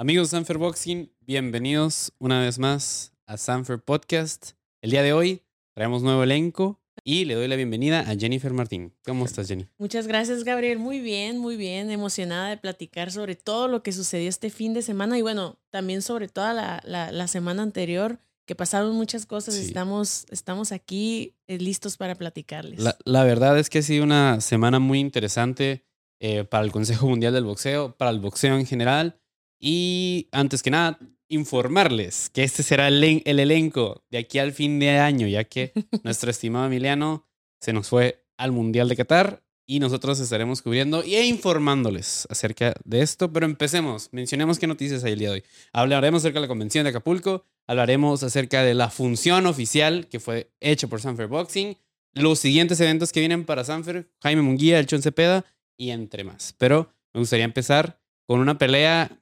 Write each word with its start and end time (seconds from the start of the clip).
Amigos 0.00 0.30
de 0.30 0.38
Sanfer 0.38 0.56
Boxing, 0.56 1.12
bienvenidos 1.20 2.14
una 2.18 2.40
vez 2.40 2.58
más 2.58 3.12
a 3.26 3.36
Sanfer 3.36 3.84
Podcast. 3.84 4.52
El 4.80 4.92
día 4.92 5.02
de 5.02 5.12
hoy 5.12 5.42
traemos 5.74 6.02
nuevo 6.02 6.22
elenco 6.22 6.80
y 7.04 7.26
le 7.26 7.34
doy 7.34 7.48
la 7.48 7.56
bienvenida 7.56 8.00
a 8.08 8.16
Jennifer 8.16 8.54
Martín. 8.54 8.94
¿Cómo 9.04 9.26
estás, 9.26 9.48
Jenny? 9.48 9.68
Muchas 9.76 10.06
gracias, 10.06 10.42
Gabriel. 10.42 10.78
Muy 10.78 11.00
bien, 11.00 11.36
muy 11.36 11.58
bien. 11.58 11.90
Emocionada 11.90 12.48
de 12.48 12.56
platicar 12.56 13.12
sobre 13.12 13.36
todo 13.36 13.68
lo 13.68 13.82
que 13.82 13.92
sucedió 13.92 14.30
este 14.30 14.48
fin 14.48 14.72
de 14.72 14.80
semana 14.80 15.18
y 15.18 15.20
bueno, 15.20 15.58
también 15.68 16.00
sobre 16.00 16.28
toda 16.28 16.54
la, 16.54 16.82
la, 16.86 17.28
semana 17.28 17.62
anterior, 17.62 18.20
que 18.46 18.54
pasaron 18.54 18.96
muchas 18.96 19.26
cosas. 19.26 19.56
Estamos, 19.56 20.24
estamos 20.30 20.72
aquí 20.72 21.36
eh, 21.46 21.58
listos 21.58 21.98
para 21.98 22.14
platicarles. 22.14 22.80
La, 22.80 22.96
la, 23.04 23.22
verdad 23.24 23.58
es 23.58 23.68
que 23.68 23.80
ha 23.80 23.82
sido 23.82 24.04
una 24.04 24.40
semana 24.40 24.78
muy 24.78 24.98
interesante 24.98 25.84
eh, 26.20 26.44
para 26.44 26.64
el 26.64 26.72
Consejo 26.72 27.06
Mundial 27.06 27.34
del 27.34 27.44
Boxeo, 27.44 27.98
para 27.98 28.10
el 28.10 28.20
boxeo 28.20 28.56
en 28.56 28.64
general. 28.64 29.20
Y 29.60 30.28
antes 30.32 30.62
que 30.62 30.70
nada, 30.70 30.98
informarles 31.28 32.30
que 32.30 32.42
este 32.42 32.62
será 32.62 32.88
el, 32.88 33.22
elenco 33.24 34.02
de 34.10 34.18
aquí 34.18 34.38
al 34.38 34.52
fin 34.52 34.78
de 34.80 34.98
año, 34.98 35.26
ya 35.28 35.44
que 35.44 35.72
nuestro 36.02 36.30
estimado 36.30 36.66
Emiliano 36.66 37.28
se 37.60 37.72
nos 37.72 37.88
fue 37.88 38.24
al 38.38 38.52
Mundial 38.52 38.88
de 38.88 38.96
Qatar 38.96 39.42
y 39.66 39.78
nosotros 39.78 40.18
estaremos 40.18 40.62
cubriendo 40.62 41.02
e 41.02 41.26
informándoles 41.26 42.26
acerca 42.28 42.74
de 42.84 43.02
esto. 43.02 43.32
Pero 43.32 43.46
empecemos, 43.46 44.08
mencionemos 44.12 44.58
qué 44.58 44.66
noticias 44.66 45.04
hay 45.04 45.12
el 45.12 45.18
día 45.20 45.28
de 45.28 45.34
hoy. 45.34 45.44
Hablaremos 45.72 46.22
acerca 46.22 46.40
de 46.40 46.46
la 46.46 46.48
convención 46.48 46.82
de 46.82 46.90
Acapulco, 46.90 47.44
hablaremos 47.68 48.24
acerca 48.24 48.64
de 48.64 48.74
la 48.74 48.90
función 48.90 49.46
oficial 49.46 50.08
que 50.08 50.18
fue 50.18 50.50
hecha 50.58 50.88
por 50.88 51.00
Sanfer 51.00 51.28
Boxing, 51.28 51.76
los 52.14 52.40
siguientes 52.40 52.80
eventos 52.80 53.12
que 53.12 53.20
vienen 53.20 53.44
para 53.44 53.62
Sanfer, 53.62 54.10
Jaime 54.20 54.42
Munguía, 54.42 54.80
el 54.80 54.86
Chon 54.86 55.02
Cepeda 55.02 55.44
y 55.76 55.90
entre 55.90 56.24
más. 56.24 56.54
Pero 56.58 56.92
me 57.14 57.20
gustaría 57.20 57.44
empezar 57.44 58.00
con 58.26 58.40
una 58.40 58.58
pelea 58.58 59.19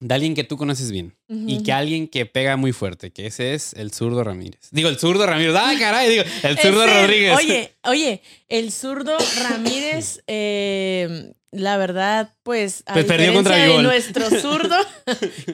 de 0.00 0.14
alguien 0.14 0.34
que 0.34 0.44
tú 0.44 0.56
conoces 0.56 0.90
bien 0.92 1.16
y 1.28 1.62
que 1.62 1.72
alguien 1.72 2.06
que 2.08 2.24
pega 2.26 2.56
muy 2.56 2.72
fuerte, 2.72 3.10
que 3.10 3.26
ese 3.26 3.54
es 3.54 3.74
el 3.74 3.92
zurdo 3.92 4.22
Ramírez. 4.22 4.68
Digo, 4.70 4.88
el 4.88 4.98
zurdo 4.98 5.26
Ramírez. 5.26 5.54
¡Ah, 5.56 5.72
caray! 5.78 6.08
Digo, 6.08 6.22
el 6.42 6.58
zurdo 6.58 6.86
Rodríguez. 6.86 7.36
Oye, 7.36 7.74
oye, 7.84 8.22
el 8.48 8.72
zurdo 8.72 9.16
Ramírez, 9.42 10.22
eh, 10.26 11.32
la 11.50 11.76
verdad, 11.78 12.34
pues, 12.42 12.84
a 12.86 12.94
pues 12.94 13.06
perdió 13.06 13.32
contra 13.34 13.56
de 13.56 13.82
nuestro 13.82 14.30
zurdo, 14.30 14.76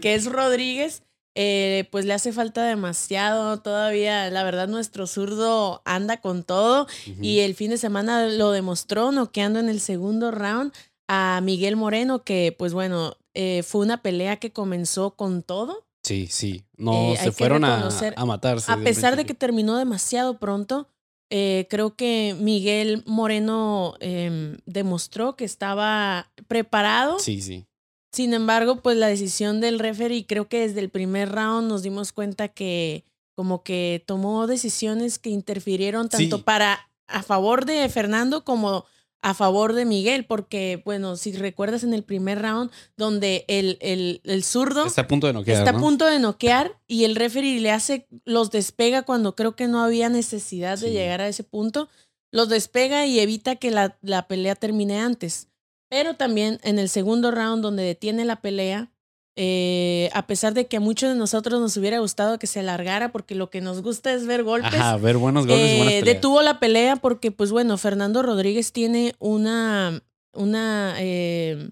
que 0.02 0.14
es 0.14 0.26
Rodríguez, 0.26 1.02
eh, 1.36 1.88
pues 1.90 2.04
le 2.04 2.12
hace 2.12 2.32
falta 2.32 2.64
demasiado 2.64 3.60
todavía. 3.60 4.28
La 4.30 4.42
verdad, 4.42 4.68
nuestro 4.68 5.06
zurdo 5.06 5.82
anda 5.84 6.20
con 6.20 6.44
todo 6.44 6.86
y 7.20 7.40
el 7.40 7.54
fin 7.54 7.70
de 7.70 7.78
semana 7.78 8.26
lo 8.26 8.50
demostró 8.50 9.10
noqueando 9.10 9.58
en 9.58 9.68
el 9.68 9.80
segundo 9.80 10.30
round 10.30 10.72
a 11.08 11.40
Miguel 11.42 11.76
Moreno, 11.76 12.22
que 12.22 12.54
pues 12.56 12.72
bueno, 12.72 13.16
eh, 13.34 13.62
fue 13.62 13.82
una 13.82 14.02
pelea 14.02 14.36
que 14.36 14.52
comenzó 14.52 15.12
con 15.16 15.42
todo. 15.42 15.84
Sí, 16.02 16.28
sí. 16.30 16.64
No 16.76 17.12
eh, 17.12 17.16
se 17.16 17.32
fueron 17.32 17.64
a, 17.64 17.88
a, 18.16 18.24
matarse. 18.24 18.70
A 18.70 18.76
pesar 18.76 19.16
de 19.16 19.24
que 19.24 19.34
terminó 19.34 19.76
demasiado 19.76 20.38
pronto, 20.38 20.88
eh, 21.30 21.66
creo 21.70 21.96
que 21.96 22.36
Miguel 22.38 23.02
Moreno 23.06 23.94
em, 24.00 24.58
demostró 24.66 25.34
que 25.34 25.44
estaba 25.44 26.30
preparado. 26.46 27.18
Sí, 27.18 27.40
sí. 27.40 27.66
Sin 28.12 28.34
embargo, 28.34 28.82
pues 28.82 28.96
la 28.96 29.08
decisión 29.08 29.60
del 29.60 29.80
referee, 29.80 30.26
creo 30.26 30.46
que 30.46 30.60
desde 30.60 30.80
el 30.80 30.90
primer 30.90 31.32
round 31.32 31.68
nos 31.68 31.82
dimos 31.82 32.12
cuenta 32.12 32.48
que 32.48 33.04
como 33.34 33.64
que 33.64 34.04
tomó 34.06 34.46
decisiones 34.46 35.18
que 35.18 35.30
interfirieron 35.30 36.08
tanto 36.08 36.42
para 36.42 36.88
a 37.08 37.22
favor 37.22 37.64
de 37.64 37.88
Fernando 37.88 38.44
como 38.44 38.84
a 39.24 39.32
favor 39.32 39.72
de 39.72 39.86
Miguel, 39.86 40.26
porque, 40.26 40.82
bueno, 40.84 41.16
si 41.16 41.32
recuerdas 41.32 41.82
en 41.82 41.94
el 41.94 42.02
primer 42.02 42.42
round, 42.42 42.70
donde 42.98 43.46
el, 43.48 43.78
el, 43.80 44.20
el 44.24 44.44
zurdo 44.44 44.84
está 44.84 45.00
a 45.00 45.08
punto 45.08 45.26
de 45.26 45.32
noquear. 45.32 45.56
Está 45.56 45.70
a 45.70 45.80
punto 45.80 46.04
de 46.04 46.18
noquear 46.18 46.78
y 46.86 47.04
el 47.04 47.16
referee 47.16 47.58
le 47.58 47.70
hace, 47.70 48.06
los 48.26 48.50
despega 48.50 49.00
cuando 49.02 49.34
creo 49.34 49.56
que 49.56 49.66
no 49.66 49.82
había 49.82 50.10
necesidad 50.10 50.78
de 50.78 50.90
llegar 50.90 51.22
a 51.22 51.28
ese 51.28 51.42
punto, 51.42 51.88
los 52.32 52.50
despega 52.50 53.06
y 53.06 53.18
evita 53.18 53.56
que 53.56 53.70
la, 53.70 53.96
la 54.02 54.28
pelea 54.28 54.56
termine 54.56 55.00
antes. 55.00 55.48
Pero 55.88 56.16
también 56.16 56.60
en 56.62 56.78
el 56.78 56.90
segundo 56.90 57.30
round, 57.30 57.62
donde 57.62 57.82
detiene 57.82 58.26
la 58.26 58.42
pelea, 58.42 58.92
eh, 59.36 60.10
a 60.12 60.26
pesar 60.26 60.54
de 60.54 60.66
que 60.66 60.76
a 60.76 60.80
muchos 60.80 61.08
de 61.08 61.16
nosotros 61.16 61.60
nos 61.60 61.76
hubiera 61.76 61.98
gustado 61.98 62.38
que 62.38 62.46
se 62.46 62.60
alargara, 62.60 63.10
porque 63.10 63.34
lo 63.34 63.50
que 63.50 63.60
nos 63.60 63.82
gusta 63.82 64.12
es 64.12 64.26
ver 64.26 64.44
golpes. 64.44 64.74
Ajá, 64.74 64.96
ver 64.96 65.16
buenos 65.16 65.46
golpes. 65.46 65.72
y 65.72 65.76
buenas 65.76 65.94
eh, 65.94 66.02
detuvo 66.04 66.40
la 66.42 66.60
pelea 66.60 66.96
porque, 66.96 67.32
pues 67.32 67.50
bueno, 67.50 67.76
Fernando 67.76 68.22
Rodríguez 68.22 68.72
tiene 68.72 69.14
una, 69.18 70.02
una 70.32 70.94
eh, 70.98 71.70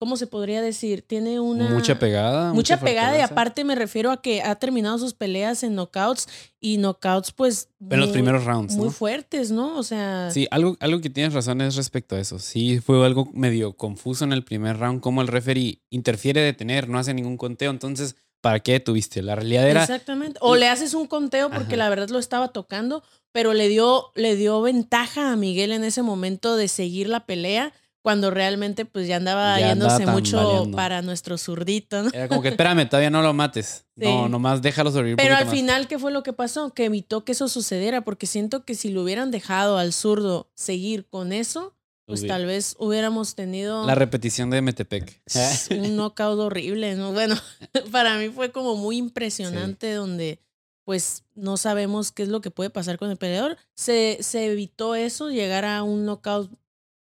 ¿cómo 0.00 0.16
se 0.16 0.26
podría 0.26 0.62
decir? 0.62 1.02
Tiene 1.02 1.40
una... 1.40 1.68
Mucha 1.68 1.98
pegada. 1.98 2.54
Mucha, 2.54 2.80
pegada 2.80 3.18
y 3.18 3.20
aparte 3.20 3.64
me 3.64 3.74
refiero 3.74 4.10
a 4.10 4.22
que 4.22 4.40
ha 4.40 4.54
terminado 4.54 4.98
sus 4.98 5.12
peleas 5.12 5.62
en 5.62 5.74
knockouts 5.74 6.26
y 6.58 6.78
knockouts 6.78 7.32
pues... 7.32 7.68
En 7.90 8.00
los 8.00 8.08
primeros 8.08 8.46
rounds. 8.46 8.76
Muy 8.76 8.88
fuertes, 8.88 9.50
¿no? 9.50 9.76
O 9.76 9.82
sea... 9.82 10.30
Sí, 10.30 10.48
algo, 10.50 10.78
algo 10.80 11.02
que 11.02 11.10
tienes 11.10 11.34
razón 11.34 11.60
es 11.60 11.76
respecto 11.76 12.16
a 12.16 12.18
eso. 12.18 12.38
Sí, 12.38 12.80
fue 12.80 13.04
algo 13.04 13.28
medio 13.34 13.74
confuso 13.74 14.24
en 14.24 14.32
el 14.32 14.42
primer 14.42 14.78
round, 14.78 15.02
como 15.02 15.20
el 15.20 15.28
referee 15.28 15.82
interfiere 15.90 16.40
de 16.40 16.54
tener, 16.54 16.88
no 16.88 16.98
hace 16.98 17.12
ningún 17.12 17.36
conteo, 17.36 17.70
entonces... 17.70 18.16
¿Para 18.40 18.60
qué 18.60 18.80
tuviste? 18.80 19.20
La 19.20 19.34
realidad 19.34 19.68
era... 19.68 19.82
Exactamente. 19.82 20.38
O 20.40 20.56
le 20.56 20.66
haces 20.66 20.94
un 20.94 21.06
conteo 21.06 21.50
porque 21.50 21.76
la 21.76 21.90
verdad 21.90 22.08
lo 22.08 22.18
estaba 22.18 22.48
tocando, 22.48 23.02
pero 23.32 23.52
le 23.52 23.68
dio, 23.68 24.12
le 24.14 24.34
dio 24.34 24.62
ventaja 24.62 25.30
a 25.30 25.36
Miguel 25.36 25.72
en 25.72 25.84
ese 25.84 26.00
momento 26.00 26.56
de 26.56 26.68
seguir 26.68 27.06
la 27.06 27.26
pelea 27.26 27.74
cuando 28.02 28.30
realmente 28.30 28.84
pues 28.84 29.06
ya 29.06 29.16
andaba 29.16 29.58
yéndose 29.60 30.06
mucho 30.06 30.70
para 30.72 31.02
nuestro 31.02 31.36
zurdito, 31.36 32.02
¿no? 32.02 32.10
Era 32.12 32.28
como 32.28 32.42
que 32.42 32.48
espérame, 32.48 32.88
todavía 32.88 33.10
no 33.10 33.22
lo 33.22 33.34
mates. 33.34 33.84
No, 33.96 34.28
nomás 34.28 34.62
déjalo 34.62 34.90
sobrevivir. 34.90 35.16
Pero 35.16 35.36
al 35.36 35.48
final, 35.48 35.86
¿qué 35.86 35.98
fue 35.98 36.10
lo 36.10 36.22
que 36.22 36.32
pasó? 36.32 36.72
Que 36.72 36.86
evitó 36.86 37.24
que 37.24 37.32
eso 37.32 37.48
sucediera, 37.48 38.02
porque 38.02 38.26
siento 38.26 38.64
que 38.64 38.74
si 38.74 38.90
lo 38.90 39.02
hubieran 39.02 39.30
dejado 39.30 39.76
al 39.76 39.92
zurdo 39.92 40.50
seguir 40.54 41.06
con 41.06 41.32
eso, 41.32 41.74
pues 42.06 42.26
tal 42.26 42.46
vez 42.46 42.74
hubiéramos 42.78 43.34
tenido... 43.34 43.86
La 43.86 43.94
repetición 43.94 44.50
de 44.50 44.62
Metepec. 44.62 45.22
Un 45.70 45.96
knockout 45.96 46.40
horrible, 46.40 46.96
¿no? 46.96 47.12
Bueno, 47.12 47.36
para 47.92 48.16
mí 48.16 48.30
fue 48.30 48.50
como 48.50 48.76
muy 48.76 48.96
impresionante 48.96 49.92
donde 49.92 50.40
pues 50.84 51.24
no 51.34 51.56
sabemos 51.56 52.10
qué 52.10 52.24
es 52.24 52.28
lo 52.28 52.40
que 52.40 52.50
puede 52.50 52.70
pasar 52.70 52.98
con 52.98 53.10
el 53.10 53.16
peleador. 53.16 53.58
Se, 53.74 54.18
se 54.22 54.46
evitó 54.46 54.96
eso, 54.96 55.30
llegar 55.30 55.64
a 55.64 55.84
un 55.84 56.04
knockout 56.04 56.50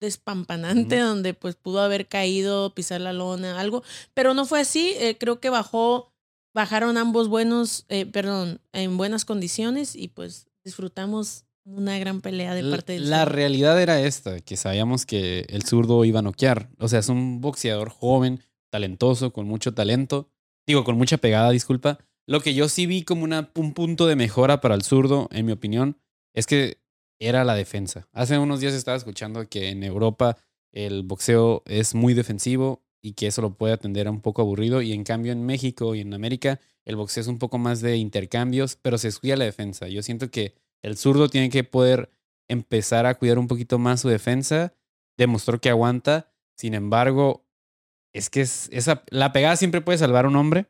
despampanante 0.00 0.98
donde 0.98 1.34
pues 1.34 1.56
pudo 1.56 1.80
haber 1.80 2.08
caído, 2.08 2.74
pisar 2.74 3.00
la 3.00 3.12
lona, 3.12 3.58
algo, 3.58 3.82
pero 4.14 4.34
no 4.34 4.46
fue 4.46 4.60
así, 4.60 4.94
eh, 4.98 5.16
creo 5.18 5.40
que 5.40 5.50
bajó, 5.50 6.12
bajaron 6.54 6.96
ambos 6.96 7.28
buenos, 7.28 7.84
eh, 7.88 8.06
perdón, 8.06 8.60
en 8.72 8.96
buenas 8.96 9.24
condiciones 9.24 9.96
y 9.96 10.08
pues 10.08 10.48
disfrutamos 10.64 11.44
una 11.64 11.98
gran 11.98 12.20
pelea 12.20 12.54
de 12.54 12.70
parte 12.70 12.94
del 12.94 13.10
La 13.10 13.24
realidad 13.24 13.80
era 13.80 14.00
esta, 14.00 14.40
que 14.40 14.56
sabíamos 14.56 15.04
que 15.04 15.46
el 15.48 15.64
zurdo 15.64 16.04
iba 16.04 16.20
a 16.20 16.22
noquear, 16.22 16.70
o 16.78 16.88
sea, 16.88 17.00
es 17.00 17.08
un 17.08 17.40
boxeador 17.40 17.90
joven, 17.90 18.40
talentoso, 18.70 19.32
con 19.32 19.46
mucho 19.46 19.74
talento, 19.74 20.30
digo, 20.66 20.84
con 20.84 20.96
mucha 20.96 21.18
pegada, 21.18 21.50
disculpa. 21.50 21.98
Lo 22.26 22.40
que 22.40 22.52
yo 22.54 22.68
sí 22.68 22.86
vi 22.86 23.02
como 23.02 23.24
una, 23.24 23.50
un 23.54 23.72
punto 23.72 24.06
de 24.06 24.16
mejora 24.16 24.60
para 24.60 24.74
el 24.74 24.82
zurdo, 24.82 25.28
en 25.32 25.46
mi 25.46 25.52
opinión, 25.52 25.98
es 26.34 26.46
que 26.46 26.78
era 27.18 27.44
la 27.44 27.54
defensa. 27.54 28.08
Hace 28.12 28.38
unos 28.38 28.60
días 28.60 28.74
estaba 28.74 28.96
escuchando 28.96 29.48
que 29.48 29.70
en 29.70 29.82
Europa 29.82 30.36
el 30.72 31.02
boxeo 31.02 31.62
es 31.66 31.94
muy 31.94 32.14
defensivo 32.14 32.82
y 33.00 33.12
que 33.12 33.26
eso 33.26 33.42
lo 33.42 33.54
puede 33.54 33.72
atender 33.74 34.06
a 34.06 34.10
un 34.10 34.20
poco 34.20 34.42
aburrido 34.42 34.82
y 34.82 34.92
en 34.92 35.04
cambio 35.04 35.32
en 35.32 35.44
México 35.44 35.94
y 35.94 36.00
en 36.00 36.14
América 36.14 36.60
el 36.84 36.96
boxeo 36.96 37.20
es 37.20 37.26
un 37.28 37.38
poco 37.38 37.58
más 37.58 37.80
de 37.80 37.96
intercambios, 37.96 38.76
pero 38.76 38.98
se 38.98 39.08
estudia 39.08 39.36
la 39.36 39.44
defensa. 39.44 39.88
Yo 39.88 40.02
siento 40.02 40.30
que 40.30 40.54
el 40.82 40.96
zurdo 40.96 41.28
tiene 41.28 41.50
que 41.50 41.64
poder 41.64 42.10
empezar 42.48 43.06
a 43.06 43.14
cuidar 43.14 43.38
un 43.38 43.46
poquito 43.46 43.78
más 43.78 44.00
su 44.00 44.08
defensa, 44.08 44.72
demostró 45.16 45.60
que 45.60 45.68
aguanta, 45.68 46.32
sin 46.56 46.74
embargo, 46.74 47.44
es 48.14 48.30
que 48.30 48.40
es, 48.40 48.68
esa, 48.72 49.04
la 49.10 49.32
pegada 49.32 49.56
siempre 49.56 49.80
puede 49.82 49.98
salvar 49.98 50.24
a 50.24 50.28
un 50.28 50.36
hombre, 50.36 50.66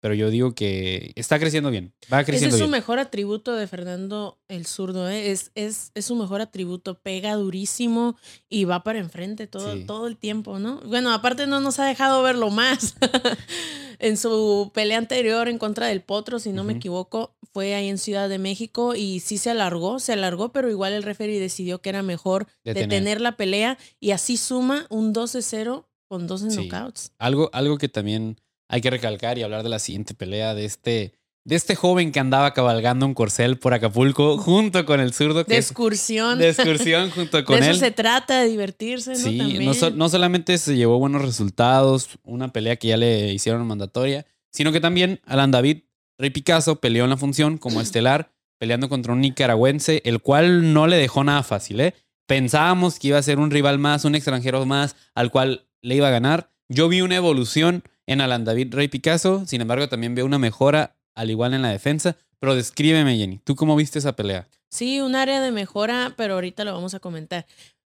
pero 0.00 0.14
yo 0.14 0.30
digo 0.30 0.54
que 0.54 1.12
está 1.16 1.38
creciendo 1.38 1.70
bien. 1.70 1.94
Va 2.12 2.24
creciendo 2.24 2.56
Ese 2.56 2.64
es 2.64 2.68
su 2.68 2.70
mejor 2.70 2.98
atributo 2.98 3.54
de 3.54 3.66
Fernando 3.66 4.38
el 4.48 4.66
zurdo, 4.66 5.08
¿eh? 5.08 5.30
es, 5.30 5.50
es, 5.54 5.90
es, 5.94 6.06
su 6.06 6.16
mejor 6.16 6.40
atributo. 6.40 7.00
Pega 7.00 7.34
durísimo 7.34 8.16
y 8.48 8.64
va 8.64 8.82
para 8.82 8.98
enfrente 8.98 9.46
todo, 9.46 9.76
todo 9.86 10.06
el 10.06 10.16
tiempo, 10.16 10.58
¿no? 10.58 10.80
Bueno, 10.86 11.12
aparte 11.12 11.46
no 11.46 11.60
nos 11.60 11.78
ha 11.78 11.86
dejado 11.86 12.22
verlo 12.22 12.50
más. 12.50 12.96
en 13.98 14.16
su 14.16 14.70
pelea 14.74 14.98
anterior 14.98 15.48
en 15.48 15.58
contra 15.58 15.86
del 15.86 16.02
Potro, 16.02 16.38
si 16.38 16.52
no 16.52 16.64
me 16.64 16.74
equivoco, 16.74 17.36
fue 17.52 17.74
ahí 17.74 17.88
en 17.88 17.98
Ciudad 17.98 18.28
de 18.28 18.38
México 18.38 18.94
y 18.94 19.20
sí 19.20 19.38
se 19.38 19.50
alargó, 19.50 19.98
se 19.98 20.12
alargó, 20.12 20.52
pero 20.52 20.70
igual 20.70 20.92
el 20.92 21.02
referee 21.02 21.40
decidió 21.40 21.80
que 21.80 21.88
era 21.88 22.02
mejor 22.02 22.46
detener, 22.64 23.20
la 23.20 23.36
pelea 23.36 23.78
y 24.00 24.10
así 24.10 24.36
suma 24.36 24.86
un 24.90 25.14
12-0 25.14 25.86
con 26.08 26.26
12 26.26 26.48
knockouts. 26.48 27.12
Algo, 27.18 27.50
algo 27.52 27.78
que 27.78 27.88
también 27.88 28.40
hay 28.68 28.80
que 28.80 28.90
recalcar 28.90 29.38
y 29.38 29.42
hablar 29.42 29.62
de 29.62 29.68
la 29.68 29.78
siguiente 29.78 30.14
pelea 30.14 30.54
de 30.54 30.64
este 30.64 31.12
de 31.44 31.54
este 31.54 31.76
joven 31.76 32.10
que 32.10 32.18
andaba 32.18 32.52
cabalgando 32.54 33.06
un 33.06 33.14
corcel 33.14 33.56
por 33.56 33.72
Acapulco 33.72 34.36
junto 34.36 34.84
con 34.84 34.98
el 34.98 35.12
zurdo. 35.14 35.44
Que 35.44 35.52
de 35.52 35.58
excursión. 35.60 36.40
de 36.40 36.48
excursión 36.48 37.10
junto 37.10 37.44
con 37.44 37.60
de 37.60 37.66
él. 37.66 37.70
eso 37.70 37.78
se 37.84 37.92
trata, 37.92 38.40
de 38.40 38.48
divertirse, 38.48 39.10
¿no? 39.12 39.16
Sí, 39.16 39.38
También. 39.38 39.64
no, 39.64 39.72
so- 39.72 39.90
no 39.90 40.08
solamente 40.08 40.58
se 40.58 40.74
llevó 40.74 40.98
buenos 40.98 41.22
resultados, 41.22 42.08
una 42.24 42.52
pelea 42.52 42.74
que 42.74 42.88
ya 42.88 42.96
le 42.96 43.32
hicieron 43.32 43.64
mandatoria, 43.64 44.26
sino 44.50 44.72
que 44.72 44.80
también 44.80 45.20
Alan 45.24 45.52
David 45.52 45.82
Rey 46.18 46.30
Picasso 46.30 46.80
peleó 46.80 47.04
en 47.04 47.10
la 47.10 47.16
función 47.16 47.58
como 47.58 47.80
estelar, 47.80 48.32
peleando 48.58 48.88
contra 48.88 49.12
un 49.12 49.20
nicaragüense, 49.20 50.02
el 50.04 50.20
cual 50.20 50.72
no 50.72 50.88
le 50.88 50.96
dejó 50.96 51.22
nada 51.22 51.44
fácil, 51.44 51.78
¿eh? 51.78 51.94
Pensábamos 52.26 52.98
que 52.98 53.08
iba 53.08 53.18
a 53.18 53.22
ser 53.22 53.38
un 53.38 53.52
rival 53.52 53.78
más, 53.78 54.04
un 54.04 54.16
extranjero 54.16 54.66
más, 54.66 54.96
al 55.14 55.30
cual 55.30 55.68
le 55.80 55.94
iba 55.94 56.08
a 56.08 56.10
ganar. 56.10 56.50
Yo 56.68 56.88
vi 56.88 57.02
una 57.02 57.14
evolución 57.14 57.84
en 58.06 58.20
Alan 58.20 58.44
David 58.44 58.74
Rey 58.74 58.88
Picasso, 58.88 59.44
sin 59.46 59.60
embargo 59.60 59.88
también 59.88 60.14
veo 60.14 60.24
una 60.26 60.38
mejora, 60.38 60.96
al 61.14 61.30
igual 61.30 61.54
en 61.54 61.62
la 61.62 61.70
defensa. 61.70 62.16
Pero 62.38 62.54
descríbeme, 62.54 63.16
Jenny, 63.16 63.38
¿tú 63.38 63.56
cómo 63.56 63.74
viste 63.76 63.98
esa 63.98 64.14
pelea? 64.14 64.46
Sí, 64.70 65.00
un 65.00 65.14
área 65.16 65.40
de 65.40 65.50
mejora, 65.52 66.12
pero 66.16 66.34
ahorita 66.34 66.64
lo 66.64 66.72
vamos 66.74 66.94
a 66.94 67.00
comentar. 67.00 67.46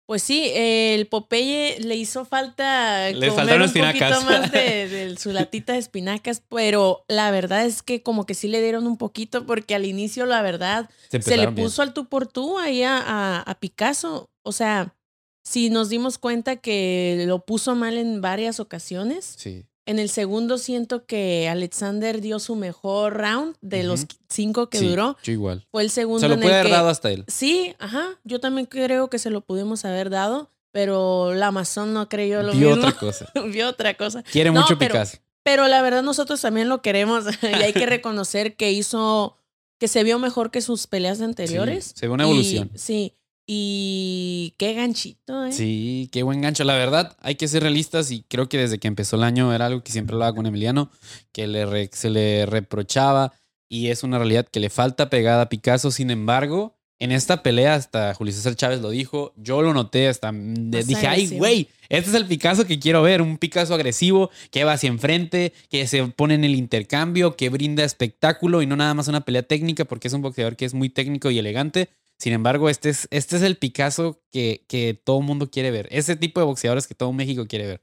Pues 0.06 0.22
sí, 0.22 0.50
el 0.55 1.06
Popeye 1.06 1.78
le 1.81 1.96
hizo 1.96 2.26
falta 2.26 3.08
Le 3.11 3.28
comer 3.28 3.62
un 3.62 3.72
poquito 3.72 4.20
más 4.26 4.52
de, 4.52 4.87
de 4.88 5.16
su 5.16 5.32
latita 5.32 5.72
de 5.72 5.78
espinacas, 5.78 6.43
pero 6.50 7.05
la 7.08 7.31
verdad 7.31 7.64
es 7.64 7.82
que 7.82 8.02
como 8.02 8.26
que 8.26 8.34
sí 8.34 8.49
le 8.49 8.61
dieron 8.61 8.87
un 8.87 8.99
poquito 8.99 9.46
porque 9.46 9.75
al 9.75 9.87
inicio 9.87 10.26
la 10.26 10.43
verdad 10.43 10.90
se 11.08 11.37
le 11.38 11.46
bien. 11.46 11.55
puso 11.55 11.81
al 11.81 11.94
tú 11.94 12.05
por 12.06 12.26
tú 12.26 12.58
ahí 12.58 12.82
a, 12.82 12.99
a- 12.99 13.40
a 13.40 13.55
Picasso. 13.61 14.28
O 14.44 14.52
sea, 14.52 14.94
si 15.43 15.70
nos 15.70 15.88
dimos 15.88 16.19
cuenta 16.19 16.56
que 16.56 17.25
lo 17.26 17.46
puso 17.46 17.75
mal 17.75 17.96
en 17.96 18.20
varias 18.20 18.61
ocasiones. 18.61 19.34
Sí. 19.38 19.64
En 19.86 19.98
el 19.98 20.08
segundo 20.08 20.56
siento 20.58 21.04
que 21.04 21.48
Alexander 21.48 22.20
dio 22.22 22.38
su 22.38 22.56
mejor 22.56 23.19
round 23.19 23.56
de 23.60 23.82
los 23.84 24.06
cinco 24.31 24.70
que 24.70 24.78
Sí, 24.78 24.88
duró. 24.88 25.16
Yo 25.22 25.32
igual. 25.32 25.66
Fue 25.70 25.82
el 25.82 25.90
segundo 25.90 26.20
Se 26.20 26.28
lo 26.28 26.34
en 26.34 26.40
puede 26.40 26.52
el 26.54 26.60
haber 26.60 26.66
que... 26.70 26.76
dado 26.76 26.88
hasta 26.88 27.10
él. 27.10 27.25
Sí, 27.28 27.75
ajá. 27.78 28.19
Yo 28.25 28.40
también 28.40 28.66
creo 28.66 29.10
que 29.10 29.19
se 29.19 29.28
lo 29.31 29.42
pudimos 29.42 29.84
haber 29.84 30.08
dado, 30.08 30.50
pero 30.72 31.34
la 31.34 31.48
Amazon 31.48 31.92
no 31.92 32.08
creyó 32.08 32.42
lo 32.42 32.52
Vio 32.52 32.70
mismo. 32.70 32.86
otra 32.88 32.98
cosa. 32.98 33.31
Vio 33.52 33.69
otra 33.69 33.94
cosa. 33.94 34.22
Quiere 34.22 34.50
No, 34.50 34.60
mucho 34.62 34.78
pero- 34.78 34.92
Picasso. 34.94 35.19
Pero 35.42 35.69
la 35.69 35.82
verdad 35.82 36.02
nosotros 36.02 36.40
también 36.40 36.70
lo 36.70 36.80
queremos 36.80 37.25
y 37.42 37.46
hay 37.46 37.75
que 37.75 37.84
reconocer 37.84 38.56
que 38.56 38.72
hizo, 38.72 39.37
que 39.78 39.88
se 39.88 40.02
vio 40.02 40.19
mejor 40.19 40.50
que 40.50 40.62
sus 40.62 40.87
peleas 40.87 41.20
anteriores. 41.20 41.84
Sí, 41.88 41.92
se 41.96 42.06
ve 42.08 42.14
una 42.14 42.25
Y- 42.25 42.30
evolución. 42.30 42.70
sí. 42.75 43.12
Y 43.46 44.55
qué 44.58 44.73
ganchito, 44.75 45.44
¿eh? 45.46 45.52
Sí, 45.52 46.08
qué 46.12 46.23
buen 46.23 46.41
gancho. 46.41 46.64
La 46.64 46.75
verdad, 46.75 47.17
hay 47.20 47.35
que 47.35 47.46
ser 47.49 47.62
realistas 47.62 48.11
y 48.11 48.25
creo 48.29 48.49
que 48.49 48.58
desde 48.58 48.79
que 48.79 48.88
empezó 48.88 49.17
el 49.17 49.23
año 49.23 49.52
era 49.55 49.67
algo 49.67 49.82
que 49.82 49.93
siempre 49.93 50.14
hablaba 50.14 50.35
con 50.35 50.46
Emiliano, 50.46 50.91
que 51.32 51.46
le 51.46 51.67
re- 51.67 51.91
se 51.93 52.11
le 52.11 52.46
reprochaba 52.46 53.32
y 53.69 53.88
es 53.88 54.02
una 54.02 54.19
realidad 54.19 54.46
que 54.50 54.61
le 54.61 54.70
falta 54.70 55.11
pegada 55.11 55.43
a 55.43 55.49
Picasso. 55.50 55.91
Sin 55.91 56.11
embargo, 56.11 56.75
en 56.99 57.12
esta 57.12 57.43
pelea, 57.43 57.75
hasta 57.75 58.14
Julio 58.14 58.32
César 58.32 58.55
Chávez 58.56 58.81
lo 58.81 58.88
dijo, 58.91 59.35
yo 59.37 59.61
lo 59.61 59.75
noté, 59.75 60.08
hasta 60.08 60.32
de- 60.32 60.79
Más 60.79 60.87
dije, 60.87 61.06
ay, 61.06 61.26
güey, 61.38 61.69
este 61.90 62.08
es 62.11 62.17
el 62.17 62.26
Picasso 62.26 62.64
que 62.67 62.79
quiero 62.79 63.02
ver, 63.02 63.20
un 63.20 63.37
Picasso 63.37 63.75
agresivo, 63.75 64.31
que 64.50 64.64
va 64.64 64.73
hacia 64.73 64.88
enfrente, 64.88 65.52
que 65.69 65.87
se 65.87 66.02
pone 66.06 66.35
en 66.35 66.44
el 66.44 66.55
intercambio, 66.55 67.37
que 67.37 67.50
brinda 67.50 67.85
espectáculo 67.85 68.62
y 68.62 68.67
no 68.67 68.75
nada 68.76 68.94
más 68.94 69.08
una 69.08 69.23
pelea 69.25 69.43
técnica, 69.43 69.85
porque 69.85 70.08
es 70.08 70.14
un 70.14 70.23
boxeador 70.23 70.56
que 70.56 70.64
es 70.64 70.73
muy 70.73 70.88
técnico 70.88 71.31
y 71.31 71.38
elegante. 71.38 71.90
Sin 72.19 72.32
embargo, 72.32 72.69
este 72.69 72.90
es, 72.90 73.08
este 73.11 73.37
es 73.37 73.43
el 73.43 73.56
Picasso 73.56 74.22
que, 74.31 74.64
que 74.69 74.94
todo 74.94 75.19
el 75.19 75.25
mundo 75.25 75.50
quiere 75.50 75.70
ver. 75.70 75.88
Ese 75.90 76.16
tipo 76.16 76.40
de 76.40 76.46
boxeadores 76.46 76.87
que 76.87 76.94
todo 76.94 77.12
México 77.12 77.46
quiere 77.46 77.66
ver. 77.66 77.81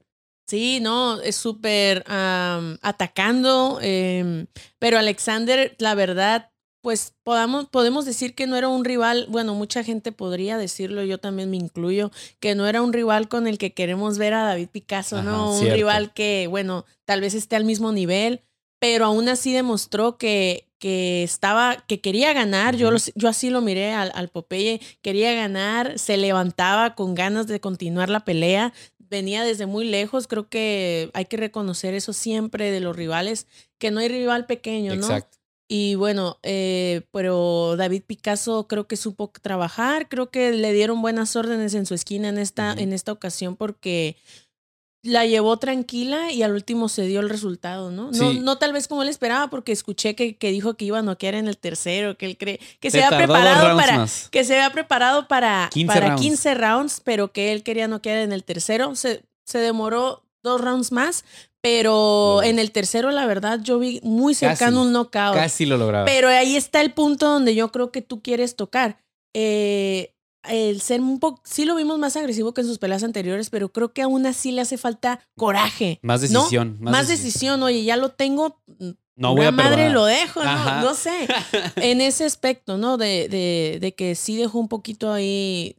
Sí, 0.48 0.80
no, 0.80 1.20
es 1.20 1.36
súper 1.36 2.04
am, 2.06 2.78
atacando, 2.82 3.78
em, 3.80 4.46
pero 4.78 4.98
Alexander, 4.98 5.74
la 5.78 5.94
verdad, 5.94 6.50
pues 6.82 7.14
podamos, 7.22 7.68
podemos 7.68 8.04
decir 8.04 8.34
que 8.34 8.46
no 8.48 8.56
era 8.56 8.68
un 8.68 8.84
rival, 8.84 9.26
bueno, 9.30 9.54
mucha 9.54 9.84
gente 9.84 10.10
podría 10.10 10.58
decirlo, 10.58 11.04
yo 11.04 11.18
también 11.18 11.48
me 11.48 11.56
incluyo, 11.56 12.10
que 12.40 12.54
no 12.56 12.66
era 12.66 12.82
un 12.82 12.92
rival 12.92 13.28
con 13.28 13.46
el 13.46 13.56
que 13.56 13.72
queremos 13.72 14.18
ver 14.18 14.34
a 14.34 14.42
David 14.42 14.68
Picasso, 14.70 15.18
Ajá, 15.18 15.24
¿no? 15.24 15.52
Un 15.52 15.58
cierto. 15.60 15.76
rival 15.76 16.12
que, 16.12 16.48
bueno, 16.50 16.84
tal 17.04 17.20
vez 17.20 17.34
esté 17.34 17.54
al 17.54 17.64
mismo 17.64 17.92
nivel, 17.92 18.42
pero 18.82 19.04
aún 19.04 19.28
así 19.28 19.52
demostró 19.52 20.18
que, 20.18 20.66
que 20.80 21.22
estaba, 21.22 21.84
que 21.86 22.00
quería 22.00 22.32
ganar, 22.32 22.74
yo, 22.74 22.90
yo 23.14 23.28
así 23.28 23.48
lo 23.48 23.60
miré 23.60 23.92
al, 23.92 24.10
al 24.12 24.28
Popeye, 24.28 24.80
quería 25.02 25.32
ganar, 25.34 26.00
se 26.00 26.16
levantaba 26.16 26.96
con 26.96 27.14
ganas 27.14 27.46
de 27.46 27.60
continuar 27.60 28.10
la 28.10 28.24
pelea, 28.24 28.72
venía 28.98 29.44
desde 29.44 29.66
muy 29.66 29.84
lejos, 29.84 30.26
creo 30.26 30.48
que 30.48 31.12
hay 31.14 31.26
que 31.26 31.36
reconocer 31.36 31.94
eso 31.94 32.12
siempre 32.12 32.72
de 32.72 32.80
los 32.80 32.96
rivales, 32.96 33.46
que 33.78 33.92
no 33.92 34.00
hay 34.00 34.08
rival 34.08 34.46
pequeño, 34.46 34.96
¿no? 34.96 35.06
Exacto. 35.06 35.38
Y 35.68 35.94
bueno, 35.94 36.38
eh, 36.42 37.02
pero 37.12 37.76
David 37.78 38.02
Picasso 38.06 38.66
creo 38.68 38.88
que 38.88 38.96
supo 38.96 39.32
trabajar, 39.40 40.08
creo 40.08 40.30
que 40.30 40.50
le 40.50 40.72
dieron 40.72 41.00
buenas 41.00 41.34
órdenes 41.36 41.72
en 41.74 41.86
su 41.86 41.94
esquina 41.94 42.28
en 42.28 42.36
esta, 42.36 42.72
en 42.72 42.92
esta 42.92 43.12
ocasión 43.12 43.56
porque 43.56 44.16
la 45.04 45.26
llevó 45.26 45.56
tranquila 45.56 46.30
y 46.30 46.42
al 46.44 46.52
último 46.52 46.88
se 46.88 47.02
dio 47.06 47.18
el 47.20 47.28
resultado, 47.28 47.90
¿no? 47.90 48.12
No, 48.12 48.30
Sí. 48.30 48.38
no 48.40 48.56
tal 48.58 48.72
vez 48.72 48.86
como 48.86 49.02
él 49.02 49.08
esperaba 49.08 49.48
porque 49.50 49.72
escuché 49.72 50.14
que, 50.14 50.36
que 50.36 50.50
dijo 50.50 50.74
que 50.74 50.84
iba 50.84 51.00
a 51.00 51.02
noquear 51.02 51.34
en 51.34 51.48
el 51.48 51.58
tercero, 51.58 52.16
que 52.16 52.26
él 52.26 52.36
cree 52.38 52.60
que 52.78 52.90
se 52.90 52.98
Se 52.98 53.04
había 53.04 53.18
preparado 53.18 53.76
para 53.76 53.96
más. 53.98 54.28
que 54.30 54.44
se 54.44 54.54
había 54.54 54.70
preparado 54.72 55.26
para 55.26 55.68
15 55.72 55.92
para 55.92 56.06
rounds. 56.08 56.22
15 56.22 56.54
rounds, 56.54 57.00
pero 57.04 57.32
que 57.32 57.52
él 57.52 57.62
quería 57.64 57.88
noquear 57.88 58.18
en 58.18 58.32
el 58.32 58.44
tercero. 58.44 58.94
Se, 58.94 59.24
se 59.44 59.58
demoró 59.58 60.22
dos 60.44 60.60
rounds 60.60 60.92
más, 60.92 61.24
pero 61.60 62.42
en 62.44 62.58
el 62.60 62.70
tercero, 62.70 63.10
la 63.10 63.26
verdad, 63.26 63.60
yo 63.62 63.78
vi 63.80 64.00
muy 64.04 64.34
cercano 64.34 64.78
Casi, 64.78 64.86
un 64.86 64.92
knockout. 64.92 65.34
Casi 65.34 65.66
lo 65.66 65.78
lograba. 65.78 66.04
Pero 66.04 66.28
ahí 66.28 66.54
está 66.56 66.80
el 66.80 66.92
punto 66.92 67.26
donde 67.28 67.54
yo 67.56 67.72
creo 67.72 67.90
que 67.90 68.02
tú 68.02 68.20
quieres 68.22 68.54
tocar. 68.56 68.98
Eh, 69.34 70.14
el 70.48 70.80
ser 70.80 71.00
un 71.00 71.20
poco, 71.20 71.40
sí 71.44 71.64
lo 71.64 71.74
vimos 71.76 71.98
más 71.98 72.16
agresivo 72.16 72.52
que 72.52 72.62
en 72.62 72.66
sus 72.66 72.78
peleas 72.78 73.02
anteriores, 73.02 73.50
pero 73.50 73.70
creo 73.72 73.92
que 73.92 74.02
aún 74.02 74.26
así 74.26 74.52
le 74.52 74.60
hace 74.60 74.76
falta 74.76 75.20
coraje. 75.36 76.00
más 76.02 76.20
¿no? 76.30 76.40
decisión. 76.40 76.78
Más, 76.80 77.08
decisión. 77.08 77.62
Oye, 77.62 77.84
ya 77.84 77.96
lo 77.96 78.10
tengo. 78.10 78.60
No 79.14 79.36
voy 79.36 79.46
a 79.46 79.50
madre 79.52 79.84
perdonar. 79.88 79.92
lo 79.92 80.04
dejo, 80.06 80.42
¿no? 80.44 80.80
No 80.82 80.94
sé. 80.94 81.28
En 81.76 82.00
ese 82.00 82.24
aspecto, 82.24 82.78
¿no? 82.78 82.96
De, 82.96 83.28
de, 83.28 83.78
de 83.80 83.94
que 83.94 84.14
sí 84.14 84.36
dejó 84.36 84.58
un 84.58 84.68
poquito 84.68 85.12
ahí. 85.12 85.76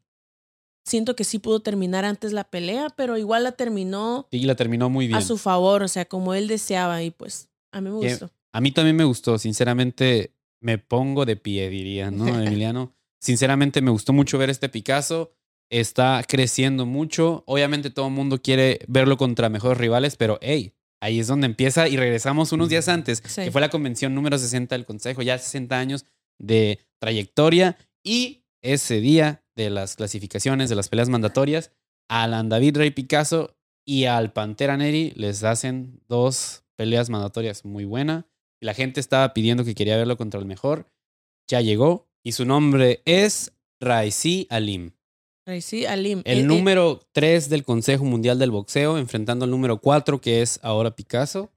Siento 0.86 1.16
que 1.16 1.24
sí 1.24 1.40
pudo 1.40 1.62
terminar 1.62 2.04
antes 2.06 2.34
la 2.34 2.44
pelea, 2.44 2.90
pero 2.90 3.18
igual 3.18 3.44
la 3.44 3.54
terminó 3.54 4.28
Y 4.32 4.40
la 4.40 4.56
terminó 4.56 4.90
muy 4.90 5.08
bien. 5.08 5.18
a 5.18 5.22
su 5.22 5.38
favor, 5.38 5.82
o 5.82 5.88
sea, 5.88 6.06
como 6.06 6.34
él 6.34 6.48
deseaba, 6.50 7.02
y 7.04 7.12
pues 7.12 7.50
a 7.72 7.80
mí 7.80 7.90
me 7.90 7.96
gustó. 7.96 8.30
A 8.52 8.60
mí 8.62 8.72
también 8.72 8.96
me 8.98 9.06
gustó, 9.06 9.38
sinceramente 9.38 10.36
me 10.60 10.78
pongo 10.78 11.26
de 11.26 11.38
pie, 11.38 11.70
diría, 11.70 12.12
¿no, 12.12 12.28
Emiliano? 12.44 12.94
Sinceramente 13.24 13.82
me 13.82 13.90
gustó 13.92 14.12
mucho 14.14 14.38
ver 14.38 14.50
este 14.50 14.68
Picasso, 14.70 15.32
está 15.72 16.24
creciendo 16.28 16.86
mucho, 16.86 17.44
obviamente 17.48 17.90
todo 17.90 18.08
el 18.08 18.14
mundo 18.14 18.42
quiere 18.42 18.80
verlo 18.88 19.18
contra 19.18 19.50
mejores 19.50 19.78
rivales, 19.78 20.18
pero 20.18 20.38
hey, 20.42 20.74
ahí 21.02 21.20
es 21.20 21.28
donde 21.28 21.48
empieza 21.48 21.88
y 21.88 21.96
regresamos 21.96 22.52
unos 22.52 22.70
días 22.70 22.90
antes, 22.90 23.24
Sí. 23.26 23.44
que 23.46 23.52
fue 23.52 23.62
la 23.62 23.70
convención 23.70 24.14
número 24.14 24.38
60 24.38 24.76
del 24.76 24.86
Consejo, 24.86 25.22
ya 25.22 25.38
60 25.38 25.80
años 25.80 26.06
de 26.38 26.80
trayectoria 27.00 27.78
y 28.04 28.44
ese 28.62 29.00
día 29.00 29.44
de 29.56 29.70
las 29.70 29.96
clasificaciones, 29.96 30.70
de 30.70 30.76
las 30.76 30.90
peleas 30.90 31.10
mandatorias, 31.10 31.72
Alan 32.10 32.50
David 32.50 32.78
Rey 32.78 32.92
Picasso 32.92 33.56
y 33.86 34.06
al 34.06 34.34
Pantera 34.34 34.76
Neri 34.78 35.14
les 35.16 35.44
hacen 35.44 36.02
dos 36.08 36.64
peleas 36.76 37.10
mandatorias 37.10 37.64
muy 37.66 37.86
buenas. 37.86 38.26
La 38.62 38.74
gente 38.74 39.00
estaba 39.00 39.34
pidiendo 39.34 39.64
que 39.64 39.76
quería 39.76 39.98
verlo 39.98 40.18
contra 40.18 40.40
el 40.40 40.46
mejor. 40.46 40.90
Ya 41.50 41.62
llegó 41.62 42.10
y 42.24 42.32
su 42.32 42.46
nombre 42.46 43.02
es 43.06 43.52
Raisi 43.80 44.48
Alim. 44.50 44.92
Sí, 45.60 45.86
Alim. 45.86 46.22
El 46.24 46.40
Eh, 46.40 46.42
eh, 46.42 46.44
número 46.44 47.02
3 47.12 47.50
del 47.50 47.64
Consejo 47.64 48.06
Mundial 48.06 48.40
del 48.40 48.52
Boxeo, 48.52 48.98
enfrentando 48.98 49.44
al 49.44 49.52
número 49.52 49.80
4, 49.80 50.22
que 50.22 50.42
es 50.42 50.60
ahora 50.64 50.96
Picasso. 50.96 51.52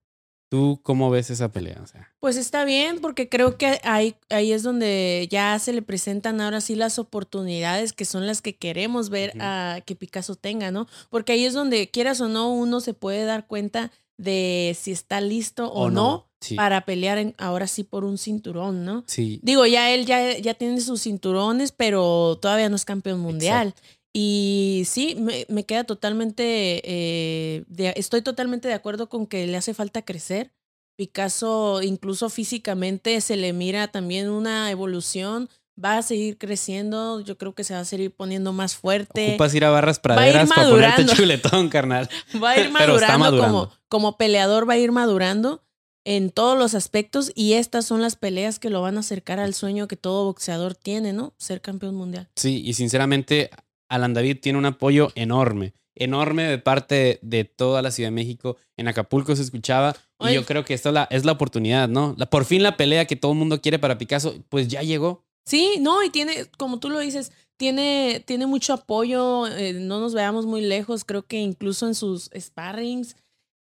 ¿Tú 0.48 0.80
cómo 0.84 1.10
ves 1.10 1.30
esa 1.30 1.50
pelea? 1.50 1.80
O 1.82 1.86
sea, 1.86 2.12
Pues 2.20 2.36
está 2.36 2.64
bien, 2.64 3.00
porque 3.00 3.28
creo 3.28 3.58
que 3.58 3.80
ahí, 3.82 4.14
ahí 4.30 4.52
es 4.52 4.62
donde 4.62 5.26
ya 5.30 5.58
se 5.58 5.72
le 5.72 5.82
presentan 5.82 6.40
ahora 6.40 6.60
sí 6.60 6.76
las 6.76 7.00
oportunidades 7.00 7.92
que 7.92 8.04
son 8.04 8.28
las 8.28 8.42
que 8.42 8.54
queremos 8.54 9.10
ver 9.10 9.32
a 9.40 9.80
que 9.84 9.96
Picasso 9.96 10.36
tenga, 10.36 10.70
¿no? 10.70 10.86
Porque 11.10 11.32
ahí 11.32 11.44
es 11.44 11.52
donde, 11.52 11.88
quieras 11.90 12.20
o 12.20 12.28
no, 12.28 12.52
uno 12.52 12.80
se 12.80 12.94
puede 12.94 13.24
dar 13.24 13.48
cuenta 13.48 13.90
de 14.18 14.76
si 14.80 14.92
está 14.92 15.20
listo 15.20 15.70
o, 15.72 15.90
no, 15.90 16.26
Sí. 16.40 16.54
para 16.54 16.84
pelear 16.84 17.18
en- 17.18 17.34
ahora 17.38 17.66
sí 17.66 17.82
por 17.82 18.04
un 18.04 18.18
cinturón, 18.18 18.84
¿no? 18.84 19.04
sí. 19.06 19.40
Digo, 19.42 19.66
ya 19.66 19.92
él 19.92 20.06
ya, 20.06 20.36
ya 20.38 20.54
tiene 20.54 20.80
sus 20.80 21.02
cinturones, 21.02 21.72
pero 21.72 22.38
todavía 22.40 22.68
no 22.68 22.76
es 22.76 22.84
campeón 22.84 23.20
mundial. 23.20 23.74
Y 24.12 24.84
sí, 24.86 25.14
me, 25.18 25.44
me 25.48 25.64
queda 25.64 25.84
totalmente, 25.84 26.80
eh, 26.84 27.64
de- 27.68 27.92
estoy 27.96 28.22
totalmente 28.22 28.68
de 28.68 28.74
acuerdo 28.74 29.08
con 29.08 29.26
que 29.26 29.46
le 29.46 29.56
hace 29.56 29.74
falta 29.74 30.02
crecer. 30.02 30.52
Picasso, 30.96 31.82
incluso 31.82 32.30
físicamente, 32.30 33.20
se 33.20 33.36
le 33.36 33.52
mira 33.52 33.88
también 33.88 34.30
una 34.30 34.70
evolución. 34.70 35.50
Va 35.82 35.98
a 35.98 36.02
seguir 36.02 36.38
creciendo. 36.38 37.20
Yo 37.20 37.36
creo 37.36 37.54
que 37.54 37.64
se 37.64 37.74
va 37.74 37.80
a 37.80 37.84
seguir 37.84 38.14
poniendo 38.14 38.52
más 38.52 38.76
fuerte. 38.76 39.30
Ocupas 39.30 39.54
ir 39.54 39.64
a 39.64 39.70
barras 39.70 39.98
praderas 39.98 40.48
para 40.48 40.70
ponerte 40.70 41.06
chuletón, 41.06 41.68
carnal. 41.68 42.08
Va 42.42 42.52
a 42.52 42.58
ir 42.60 42.72
Pero 42.78 42.94
está 42.96 43.18
madurando. 43.18 43.68
Como, 43.68 43.72
como 43.88 44.16
peleador, 44.16 44.68
va 44.68 44.74
a 44.74 44.78
ir 44.78 44.92
madurando. 44.92 45.62
en 46.04 46.30
todos 46.30 46.56
los 46.56 46.74
aspectos 46.74 47.32
y 47.34 47.54
estas 47.54 47.84
son 47.84 48.00
las 48.00 48.14
peleas 48.16 48.58
que 48.58 48.70
lo 48.70 48.80
van 48.80 48.96
a 48.96 49.00
acercar 49.00 49.40
al 49.40 49.54
sueño 49.54 49.88
que 49.88 49.96
todo 49.96 50.24
boxeador 50.24 50.74
tiene, 50.76 51.12
¿no? 51.12 51.34
Ser 51.36 51.60
campeón 51.60 51.96
mundial. 51.96 52.28
Sí, 52.36 52.62
y 52.64 52.74
sinceramente, 52.74 53.50
Alan 53.88 54.14
David 54.14 54.38
tiene 54.40 54.58
un 54.58 54.66
apoyo 54.66 55.10
enorme, 55.16 55.74
enorme 55.96 56.44
de 56.44 56.58
parte 56.58 57.18
de 57.22 57.44
toda 57.44 57.82
la 57.82 57.90
Ciudad 57.90 58.08
de 58.08 58.12
México. 58.14 58.56
En 58.76 58.86
Acapulco 58.86 59.34
se 59.34 59.42
escuchaba 59.42 59.96
y 60.20 60.32
yo 60.32 60.44
creo 60.46 60.64
que 60.64 60.74
esta 60.74 60.90
es 60.90 60.94
la, 60.94 61.08
es 61.10 61.24
la 61.24 61.32
oportunidad, 61.32 61.88
¿no? 61.88 62.14
La, 62.16 62.26
por 62.26 62.44
fin 62.44 62.62
la 62.62 62.76
pelea 62.76 63.06
que 63.06 63.16
todo 63.16 63.32
el 63.32 63.38
mundo 63.38 63.60
quiere 63.60 63.78
para 63.78 63.98
Picasso, 63.98 64.36
pues 64.48 64.68
ya 64.68 64.82
llegó. 64.82 65.25
Sí, 65.46 65.76
no, 65.80 66.02
y 66.02 66.10
tiene, 66.10 66.46
como 66.58 66.80
tú 66.80 66.90
lo 66.90 66.98
dices, 66.98 67.32
tiene, 67.56 68.22
tiene 68.26 68.46
mucho 68.46 68.72
apoyo, 68.72 69.46
eh, 69.46 69.72
no 69.72 70.00
nos 70.00 70.12
veamos 70.12 70.44
muy 70.44 70.60
lejos, 70.60 71.04
creo 71.04 71.24
que 71.24 71.38
incluso 71.38 71.86
en 71.86 71.94
sus 71.94 72.30
sparrings 72.38 73.16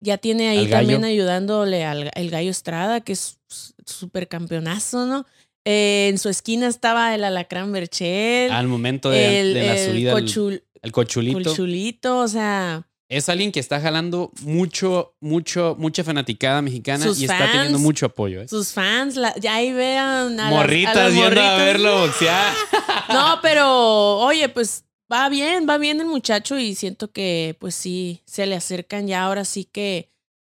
ya 0.00 0.18
tiene 0.18 0.48
ahí 0.48 0.68
también 0.68 1.04
ayudándole 1.04 1.84
al 1.84 2.10
el 2.14 2.30
Gallo 2.30 2.50
Estrada, 2.50 3.00
que 3.00 3.12
es 3.12 3.38
súper 3.84 4.28
campeonazo, 4.28 5.06
¿no? 5.06 5.26
Eh, 5.64 6.08
en 6.08 6.18
su 6.18 6.28
esquina 6.28 6.68
estaba 6.68 7.14
el 7.14 7.24
Alacrán 7.24 7.72
Berchel. 7.72 8.52
Al 8.52 8.68
momento 8.68 9.10
de, 9.10 9.52
la 9.54 9.76
subida. 9.76 10.12
Cochul, 10.12 10.62
el, 10.80 10.92
cochulito. 10.92 11.50
Cochulito, 11.50 12.20
o 12.20 12.28
sea. 12.28 12.86
Es 13.08 13.28
alguien 13.28 13.52
que 13.52 13.60
está 13.60 13.80
jalando 13.80 14.32
mucho, 14.42 15.14
mucho, 15.20 15.76
mucha 15.78 16.02
fanaticada 16.02 16.60
mexicana 16.60 17.06
y 17.16 17.24
está 17.24 17.52
teniendo 17.52 17.78
mucho 17.78 18.06
apoyo. 18.06 18.42
¿eh? 18.42 18.48
Sus 18.48 18.72
fans, 18.72 19.16
ya 19.40 19.54
ahí 19.54 19.72
vean 19.72 20.38
a 20.40 20.50
morritas 20.50 21.14
yendo 21.14 21.40
a 21.40 21.56
verlo 21.56 22.00
boxear. 22.00 22.52
No, 23.08 23.38
pero 23.40 24.18
oye, 24.18 24.48
pues 24.48 24.84
va 25.10 25.28
bien, 25.28 25.66
va 25.68 25.78
bien 25.78 26.00
el 26.00 26.06
muchacho 26.06 26.58
y 26.58 26.74
siento 26.74 27.12
que 27.12 27.56
pues 27.60 27.76
sí, 27.76 28.22
se 28.26 28.46
le 28.46 28.56
acercan 28.56 29.06
ya 29.06 29.22
ahora 29.22 29.44
sí 29.44 29.64
que 29.64 30.10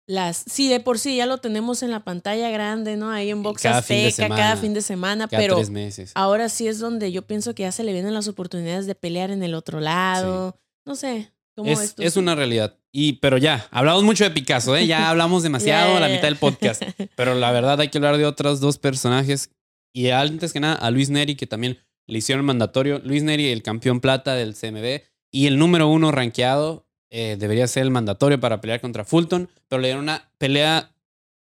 las, 0.06 0.42
sí, 0.50 0.70
de 0.70 0.80
por 0.80 0.98
sí 0.98 1.16
ya 1.16 1.26
lo 1.26 1.36
tenemos 1.36 1.82
en 1.82 1.90
la 1.90 2.02
pantalla 2.02 2.48
grande, 2.48 2.96
¿no? 2.96 3.10
Ahí 3.10 3.28
en 3.28 3.42
Box 3.42 3.62
cada 3.62 3.78
Azteca, 3.78 4.30
cada 4.30 4.56
fin 4.56 4.72
de 4.72 4.80
semana, 4.80 5.28
pero 5.28 5.62
meses. 5.68 6.12
ahora 6.14 6.48
sí 6.48 6.66
es 6.66 6.78
donde 6.78 7.12
yo 7.12 7.26
pienso 7.26 7.54
que 7.54 7.64
ya 7.64 7.72
se 7.72 7.84
le 7.84 7.92
vienen 7.92 8.14
las 8.14 8.26
oportunidades 8.26 8.86
de 8.86 8.94
pelear 8.94 9.30
en 9.30 9.42
el 9.42 9.54
otro 9.54 9.80
lado. 9.80 10.58
No 10.86 10.96
sé. 10.96 11.30
¿Cómo 11.58 11.70
es, 11.72 11.94
es 11.98 12.16
una 12.16 12.34
realidad. 12.34 12.76
Y, 12.92 13.14
pero 13.14 13.36
ya, 13.36 13.66
hablamos 13.70 14.04
mucho 14.04 14.24
de 14.24 14.30
Picasso, 14.30 14.76
¿eh? 14.76 14.86
Ya 14.86 15.10
hablamos 15.10 15.42
demasiado 15.42 15.96
a 15.96 16.00
la 16.00 16.08
mitad 16.08 16.22
del 16.22 16.36
podcast. 16.36 16.82
Pero 17.16 17.34
la 17.34 17.50
verdad 17.52 17.80
hay 17.80 17.88
que 17.88 17.98
hablar 17.98 18.16
de 18.16 18.26
otros 18.26 18.60
dos 18.60 18.78
personajes. 18.78 19.50
Y 19.92 20.10
antes 20.10 20.52
que 20.52 20.60
nada, 20.60 20.74
a 20.74 20.90
Luis 20.90 21.10
Neri, 21.10 21.34
que 21.34 21.46
también 21.46 21.78
le 22.06 22.18
hicieron 22.18 22.44
mandatorio. 22.44 23.00
Luis 23.04 23.22
Neri, 23.22 23.48
el 23.48 23.62
campeón 23.62 24.00
plata 24.00 24.34
del 24.34 24.54
CMB 24.54 25.02
y 25.30 25.46
el 25.46 25.58
número 25.58 25.88
uno 25.88 26.12
rankeado, 26.12 26.86
eh, 27.10 27.36
debería 27.38 27.66
ser 27.66 27.82
el 27.82 27.90
mandatorio 27.90 28.38
para 28.38 28.60
pelear 28.60 28.80
contra 28.80 29.04
Fulton, 29.04 29.50
pero 29.68 29.80
le 29.80 29.88
dieron 29.88 30.04
una 30.04 30.30
pelea 30.38 30.94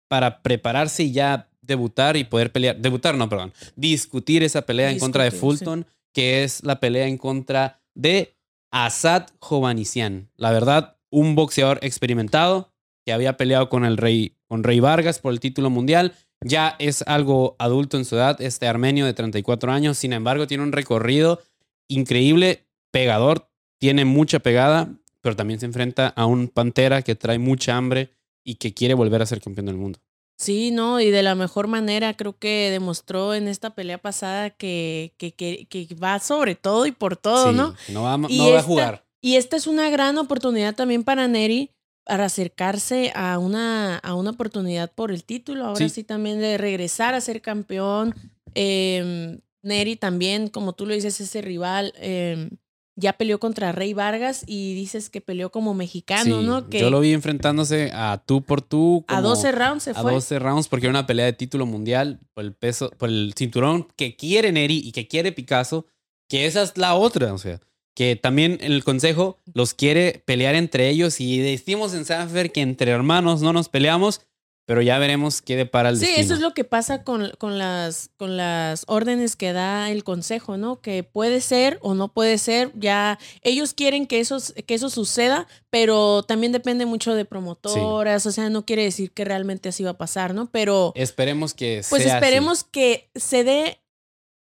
para 0.08 0.42
prepararse 0.42 1.04
y 1.04 1.12
ya 1.12 1.48
debutar 1.62 2.16
y 2.16 2.24
poder 2.24 2.50
pelear. 2.50 2.76
Debutar, 2.76 3.16
no, 3.16 3.28
perdón. 3.28 3.52
Discutir 3.76 4.42
esa 4.42 4.62
pelea 4.62 4.90
en 4.90 4.98
contra 4.98 5.24
de 5.24 5.30
Fulton, 5.30 5.86
que 6.12 6.42
es 6.42 6.64
la 6.64 6.80
pelea 6.80 7.06
en 7.06 7.18
contra 7.18 7.80
de 7.94 8.37
Asad 8.70 9.26
Jovanician. 9.40 10.30
La 10.36 10.52
verdad, 10.52 10.96
un 11.10 11.34
boxeador 11.34 11.78
experimentado 11.82 12.72
que 13.04 13.12
había 13.12 13.36
peleado 13.36 13.68
con 13.68 13.84
el 13.84 13.96
rey, 13.96 14.36
con 14.46 14.64
Rey 14.64 14.80
Vargas 14.80 15.18
por 15.18 15.32
el 15.32 15.40
título 15.40 15.70
mundial 15.70 16.14
ya 16.40 16.76
es 16.78 17.02
algo 17.02 17.56
adulto 17.58 17.96
en 17.96 18.04
su 18.04 18.16
edad, 18.16 18.40
este 18.40 18.68
armenio 18.68 19.06
de 19.06 19.14
34 19.14 19.72
años, 19.72 19.98
sin 19.98 20.12
embargo 20.12 20.46
tiene 20.46 20.62
un 20.62 20.72
recorrido 20.72 21.40
increíble, 21.88 22.66
pegador, 22.92 23.50
tiene 23.78 24.04
mucha 24.04 24.38
pegada, 24.38 24.94
pero 25.20 25.36
también 25.36 25.58
se 25.58 25.66
enfrenta 25.66 26.08
a 26.08 26.26
un 26.26 26.48
Pantera 26.48 27.02
que 27.02 27.14
trae 27.14 27.38
mucha 27.38 27.76
hambre 27.76 28.10
y 28.44 28.56
que 28.56 28.72
quiere 28.72 28.94
volver 28.94 29.20
a 29.22 29.26
ser 29.26 29.40
campeón 29.40 29.66
del 29.66 29.76
mundo. 29.76 29.98
Sí, 30.38 30.70
no, 30.70 31.00
y 31.00 31.10
de 31.10 31.24
la 31.24 31.34
mejor 31.34 31.66
manera 31.66 32.14
creo 32.14 32.38
que 32.38 32.70
demostró 32.70 33.34
en 33.34 33.48
esta 33.48 33.70
pelea 33.70 33.98
pasada 33.98 34.50
que, 34.50 35.12
que, 35.18 35.32
que, 35.32 35.94
va 35.96 36.20
sobre 36.20 36.54
todo 36.54 36.86
y 36.86 36.92
por 36.92 37.16
todo, 37.16 37.52
¿no? 37.52 37.74
No 37.88 38.04
va, 38.04 38.16
no 38.16 38.52
va 38.52 38.58
a 38.60 38.62
jugar. 38.62 39.04
Y 39.20 39.34
esta 39.34 39.56
es 39.56 39.66
una 39.66 39.90
gran 39.90 40.16
oportunidad 40.16 40.76
también 40.76 41.02
para 41.02 41.26
Neri 41.26 41.72
para 42.04 42.24
acercarse 42.24 43.12
a 43.14 43.38
una, 43.38 43.98
a 43.98 44.14
una 44.14 44.30
oportunidad 44.30 44.90
por 44.90 45.10
el 45.10 45.24
título, 45.24 45.66
ahora 45.66 45.88
sí. 45.90 46.04
también 46.04 46.38
de 46.38 46.56
regresar 46.56 47.14
a 47.14 47.20
ser 47.20 47.42
campeón. 47.42 48.14
Eh, 48.54 49.38
Neri 49.62 49.96
también, 49.96 50.48
como 50.48 50.72
tú 50.72 50.86
lo 50.86 50.94
dices, 50.94 51.20
ese 51.20 51.42
rival 51.42 51.92
em, 51.96 52.48
ya 52.98 53.12
peleó 53.12 53.38
contra 53.38 53.72
Rey 53.72 53.94
Vargas 53.94 54.42
y 54.46 54.74
dices 54.74 55.08
que 55.08 55.20
peleó 55.20 55.50
como 55.50 55.72
mexicano, 55.72 56.42
¿no? 56.42 56.68
Que 56.68 56.80
yo 56.80 56.90
lo 56.90 57.00
vi 57.00 57.12
enfrentándose 57.12 57.90
a 57.94 58.22
tú 58.24 58.42
por 58.42 58.60
tú. 58.60 59.04
a 59.06 59.20
12 59.20 59.52
rounds 59.52 59.82
se 59.84 59.94
fue. 59.94 60.10
A 60.10 60.14
12 60.14 60.38
rounds 60.40 60.68
porque 60.68 60.86
era 60.86 60.90
una 60.90 61.06
pelea 61.06 61.26
de 61.26 61.32
título 61.32 61.64
mundial 61.64 62.18
por 62.34 62.44
el 62.44 62.54
peso, 62.54 62.90
por 62.98 63.08
el 63.08 63.34
cinturón 63.36 63.86
que 63.96 64.16
quiere 64.16 64.50
Neri 64.50 64.80
y 64.84 64.92
que 64.92 65.06
quiere 65.06 65.30
Picasso, 65.32 65.86
que 66.28 66.46
esa 66.46 66.62
es 66.62 66.76
la 66.76 66.94
otra, 66.94 67.32
o 67.32 67.38
sea 67.38 67.60
que 67.94 68.14
también 68.14 68.58
el 68.60 68.84
consejo 68.84 69.40
los 69.54 69.74
quiere 69.74 70.22
pelear 70.24 70.54
entre 70.54 70.88
ellos 70.88 71.20
y 71.20 71.38
decimos 71.38 71.94
en 71.94 72.04
Sanfer 72.04 72.52
que 72.52 72.60
entre 72.60 72.92
hermanos 72.92 73.42
no 73.42 73.52
nos 73.52 73.68
peleamos, 73.68 74.20
pero 74.68 74.82
ya 74.82 74.98
veremos 74.98 75.40
qué 75.40 75.56
depara 75.56 75.88
el 75.88 75.96
sí, 75.96 76.10
eso 76.18 76.34
es 76.34 76.40
lo 76.40 76.52
que 76.52 76.62
pasa 76.62 77.02
con, 77.02 77.32
con, 77.38 77.56
las, 77.56 78.10
con 78.18 78.36
las 78.36 78.84
órdenes 78.86 79.34
que 79.34 79.54
da 79.54 79.90
el 79.90 80.04
consejo, 80.04 80.58
¿no? 80.58 80.82
Que 80.82 81.02
puede 81.04 81.40
ser 81.40 81.78
o 81.80 81.94
no 81.94 82.12
puede 82.12 82.36
ser, 82.36 82.70
ya 82.74 83.18
ellos 83.40 83.72
quieren 83.72 84.06
que 84.06 84.20
eso, 84.20 84.36
que 84.66 84.74
eso 84.74 84.90
suceda, 84.90 85.48
pero 85.70 86.22
también 86.22 86.52
depende 86.52 86.84
mucho 86.84 87.14
de 87.14 87.24
promotoras, 87.24 88.26
o 88.26 88.30
sea, 88.30 88.50
no 88.50 88.66
quiere 88.66 88.82
decir 88.82 89.10
que 89.12 89.24
realmente 89.24 89.70
así 89.70 89.84
va 89.84 89.92
a 89.92 89.96
pasar, 89.96 90.34
¿no? 90.34 90.50
Pero... 90.50 90.92
Esperemos 90.96 91.54
que 91.54 91.80
Pues 91.88 92.04
esperemos 92.04 92.62
que 92.62 93.08
se 93.14 93.44
dé 93.44 93.80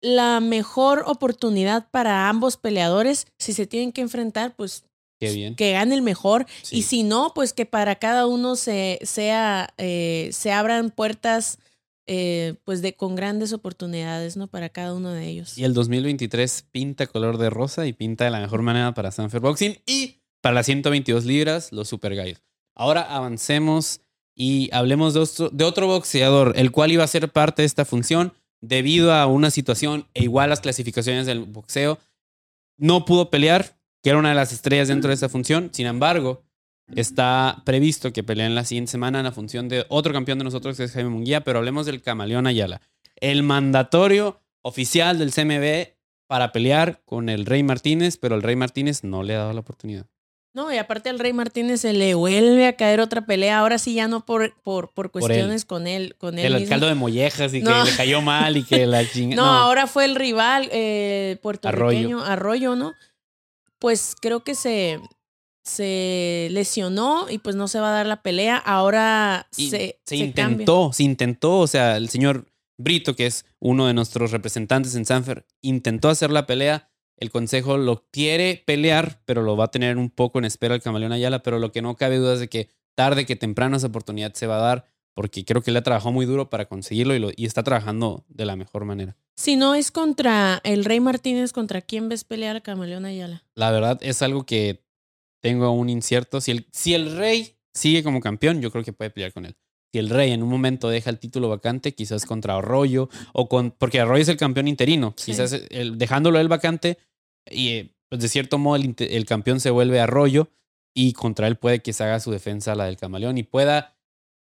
la 0.01 0.41
mejor 0.41 1.05
oportunidad 1.07 1.91
para 1.91 2.31
ambos 2.31 2.57
peleadores. 2.57 3.27
Si 3.39 3.53
se 3.53 3.67
tienen 3.67 3.93
que 3.93 4.01
enfrentar, 4.01 4.57
pues 4.57 4.85
que 5.19 5.73
gane 5.73 5.95
el 5.95 6.03
mejor. 6.03 6.47
Y 6.71 6.83
si 6.83 7.03
no, 7.03 7.33
pues 7.35 7.53
que 7.53 7.67
para 7.67 7.97
cada 7.97 8.27
uno 8.27 8.57
se, 8.57 8.99
sea, 9.03 9.73
eh, 9.79 10.31
se 10.33 10.53
abran 10.53 10.91
puertas 10.91 11.59
eh, 12.07 12.57
pues 12.65 12.83
de, 12.83 12.95
con 12.95 13.15
grandes 13.15 13.53
oportunidades, 13.53 14.37
¿no? 14.37 14.47
Para 14.47 14.69
cada 14.69 14.95
uno 14.95 15.11
de 15.11 15.27
ellos. 15.27 15.57
Y 15.57 15.65
el 15.65 15.73
2023 15.73 16.67
pinta 16.71 17.07
color 17.07 17.39
de 17.39 17.49
rosa 17.49 17.87
y 17.87 17.93
pinta 17.95 18.25
de 18.25 18.31
la 18.31 18.41
mejor 18.41 18.63
manera 18.63 18.93
para 18.93 19.11
Sanfer 19.11 19.41
Boxing 19.41 19.79
y 19.87 20.17
para 20.43 20.55
las 20.55 20.67
122 20.67 21.25
libras, 21.25 21.73
los 21.73 21.89
Super 21.89 22.15
Gallos. 22.15 22.43
Ahora 22.75 23.03
avancemos 23.03 24.01
y 24.35 24.69
hablemos 24.73 25.15
de 25.15 25.49
de 25.53 25.65
otro 25.65 25.87
boxeador, 25.87 26.53
el 26.57 26.73
cual 26.73 26.93
iba 26.93 27.05
a 27.05 27.09
ser 27.09 27.31
parte 27.31 27.63
de 27.63 27.67
esta 27.67 27.87
función 27.87 28.35
debido 28.61 29.13
a 29.13 29.27
una 29.27 29.51
situación 29.51 30.07
e 30.15 30.25
igual 30.25 30.51
las 30.51 30.61
clasificaciones 30.61 31.27
del 31.27 31.41
boxeo, 31.41 31.99
no 32.77 33.05
pudo 33.05 33.31
pelear, 33.31 33.74
que 34.05 34.11
era 34.11 34.19
una 34.19 34.29
de 34.29 34.35
las 34.35 34.53
estrellas 34.53 34.89
dentro 34.89 35.09
de 35.09 35.15
esa 35.15 35.31
función. 35.31 35.71
Sin 35.73 35.87
embargo, 35.87 36.45
está 36.95 37.63
previsto 37.65 38.13
que 38.13 38.23
pelee 38.23 38.45
en 38.45 38.55
la 38.55 38.67
siguiente 38.67 38.93
semana 38.93 39.19
en 39.21 39.25
la 39.25 39.33
función 39.33 39.67
de 39.71 39.87
otro 39.89 40.13
campeón 40.13 40.37
de 40.37 40.45
nosotros, 40.45 40.77
que 40.77 40.85
es 40.85 40.93
Jaime 40.93 41.09
Munguía, 41.09 41.43
pero 41.43 41.59
hablemos 41.59 41.87
del 41.87 42.03
Camaleón 42.03 42.47
Ayala. 42.47 42.83
El 43.17 43.43
mandatorio 43.43 44.43
oficial 44.61 45.19
del 45.19 45.33
CMB 45.33 45.95
para 46.27 46.53
pelear 46.53 47.01
con 47.07 47.31
el 47.31 47.47
Rey 47.47 47.63
Martínez, 47.63 48.19
pero 48.19 48.35
el 48.35 48.43
Rey 48.43 48.57
Martínez 48.57 49.05
no 49.05 49.23
le 49.23 49.37
ha 49.37 49.39
dado 49.39 49.55
la 49.55 49.61
oportunidad. 49.61 50.05
No, 50.53 50.71
y 50.71 50.77
aparte 50.77 51.09
al 51.09 51.19
Rey 51.19 51.33
Martínez 51.33 51.81
se 51.81 51.95
le 51.95 52.15
vuelve 52.15 52.67
a 52.67 52.77
caer 52.77 53.01
otra 53.01 53.25
pelea, 53.25 53.59
ahora 53.59 53.79
sí 53.79 53.95
ya 53.95 54.07
no 54.07 54.27
por, 54.27 54.55
por, 54.63 54.93
por 54.93 55.11
cuestiones 55.11 55.65
con 55.65 55.87
él. 55.87 56.15
Con 56.19 56.39
él 56.39 56.55
el 56.55 56.69
caldo 56.69 56.89
de 56.89 56.95
mollejas 56.95 57.55
y 57.55 57.63
que 57.63 57.71
le 57.71 57.97
cayó 57.97 58.21
mal 58.21 58.59
y 58.59 58.65
que 58.65 58.87
la 58.87 59.09
chingada. 59.11 59.43
No, 59.43 59.49
ahora 59.51 59.87
fue 59.87 60.05
el 60.05 60.15
rival 60.15 60.69
eh, 60.71 61.39
puertorriqueño, 61.43 62.23
Arroyo. 62.23 62.77
¿no? 62.77 62.93
Pues 63.85 64.17
creo 64.19 64.43
que 64.45 64.55
se, 64.55 64.99
se 65.63 66.49
lesionó 66.51 67.29
y 67.29 67.37
pues 67.37 67.55
no 67.55 67.69
se 67.69 67.81
va 67.81 67.91
a 67.91 67.93
dar 67.93 68.07
la 68.07 68.23
pelea. 68.23 68.57
Ahora 68.57 69.47
se, 69.53 70.01
se, 70.07 70.17
intentó, 70.17 70.91
se 70.95 71.03
intentó, 71.03 71.59
o 71.59 71.67
sea, 71.67 71.99
el 71.99 72.09
señor 72.09 72.47
Brito, 72.79 73.15
que 73.15 73.27
es 73.27 73.45
uno 73.61 73.87
de 73.87 73.93
nuestros 73.93 74.31
representantes 74.31 74.95
en 74.95 75.05
Sanfer, 75.05 75.45
intentó 75.61 76.09
hacer 76.09 76.31
la 76.31 76.47
pelea. 76.47 76.89
El 77.19 77.31
consejo 77.31 77.77
lo 77.77 78.07
quiere 78.11 78.63
pelear, 78.67 79.21
pero 79.27 79.43
lo 79.43 79.55
va 79.55 79.67
a 79.67 79.71
tener 79.71 79.99
un 79.99 80.09
poco 80.09 80.39
en 80.39 80.47
espera 80.47 80.75
el 80.75 80.81
camaleón 80.81 81.13
Ayala, 81.13 81.43
pero 81.43 81.59
lo 81.59 81.71
que 81.71 81.83
no 81.83 81.95
cabe 81.95 82.17
duda 82.17 82.33
es 82.33 82.41
de 82.41 82.49
que 82.49 82.71
tarde 82.95 83.27
que 83.27 83.37
temprano 83.37 83.77
esa 83.77 83.89
oportunidad 83.89 84.33
se 84.33 84.47
va 84.47 84.57
a 84.57 84.63
dar, 84.63 84.94
porque 85.15 85.45
creo 85.45 85.63
que 85.63 85.71
él 85.71 85.77
ha 85.77 85.83
trabajado 85.83 86.13
muy 86.13 86.27
duro 86.27 86.51
para 86.51 86.67
conseguirlo 86.67 87.15
y, 87.15 87.19
lo, 87.19 87.31
y 87.35 87.47
está 87.47 87.63
trabajando 87.63 88.25
de 88.29 88.45
la 88.45 88.57
mejor 88.57 88.85
manera. 88.85 89.17
Si 89.37 89.57
no 89.57 89.75
es 89.75 89.91
contra 89.91 90.61
el 90.65 90.85
Rey 90.85 91.01
Martínez, 91.01 91.53
¿contra 91.53 91.81
quién 91.81 92.09
ves 92.09 92.25
pelear 92.25 92.57
al 92.57 92.63
camaleón 92.63 93.05
Ayala? 93.05 93.45
La 93.55 93.71
verdad 93.71 93.99
es 94.01 94.23
algo 94.23 94.45
que 94.45 94.85
tengo 95.43 95.71
un 95.73 95.89
incierto. 95.89 96.41
Si 96.41 96.51
el, 96.51 96.67
si 96.73 96.95
el 96.95 97.17
Rey 97.17 97.57
sigue 97.75 98.03
como 98.03 98.21
campeón, 98.21 98.61
yo 98.61 98.71
creo 98.71 98.85
que 98.85 98.93
puede 98.93 99.11
pelear 99.11 99.33
con 99.33 99.47
él. 99.47 99.57
Si 99.93 99.99
el 99.99 100.11
Rey 100.11 100.33
en 100.33 100.43
un 100.43 100.49
momento 100.49 100.89
deja 100.89 101.11
el 101.11 101.19
título 101.19 101.49
vacante, 101.49 101.95
quizás 101.95 102.27
contra 102.27 102.57
Arroyo, 102.57 103.09
o 103.33 103.49
con, 103.49 103.71
porque 103.71 104.01
Arroyo 104.01 104.23
es 104.23 104.29
el 104.29 104.37
campeón 104.37 104.67
interino, 104.67 105.15
quizás 105.15 105.53
el, 105.53 105.99
dejándolo 105.99 106.41
él 106.41 106.49
vacante, 106.49 106.99
y 107.49 107.69
eh, 107.69 107.95
pues 108.09 108.23
de 108.23 108.29
cierto 108.29 108.59
modo 108.59 108.77
el, 108.77 109.27
campeón 109.27 109.61
se 109.61 109.71
vuelve 109.71 110.01
Arroyo 110.01 110.49
y 110.95 111.13
contra 111.13 111.47
él 111.47 111.57
puede 111.57 111.81
que 111.81 111.93
se 111.93 112.05
haga 112.05 112.21
su 112.21 112.31
defensa 112.31 112.75
la 112.75 112.87
del 112.87 112.97
camaleón 112.97 113.39
y 113.39 113.43
pueda, 113.43 113.94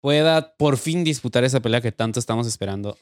pueda 0.07 0.55
por 0.57 0.77
fin 0.77 1.03
disputar 1.03 1.43
esa 1.43 1.59
pelea 1.59 1.81
que 1.81 1.91
tanto 1.91 2.21
estamos 2.21 2.47
esperando. 2.47 2.97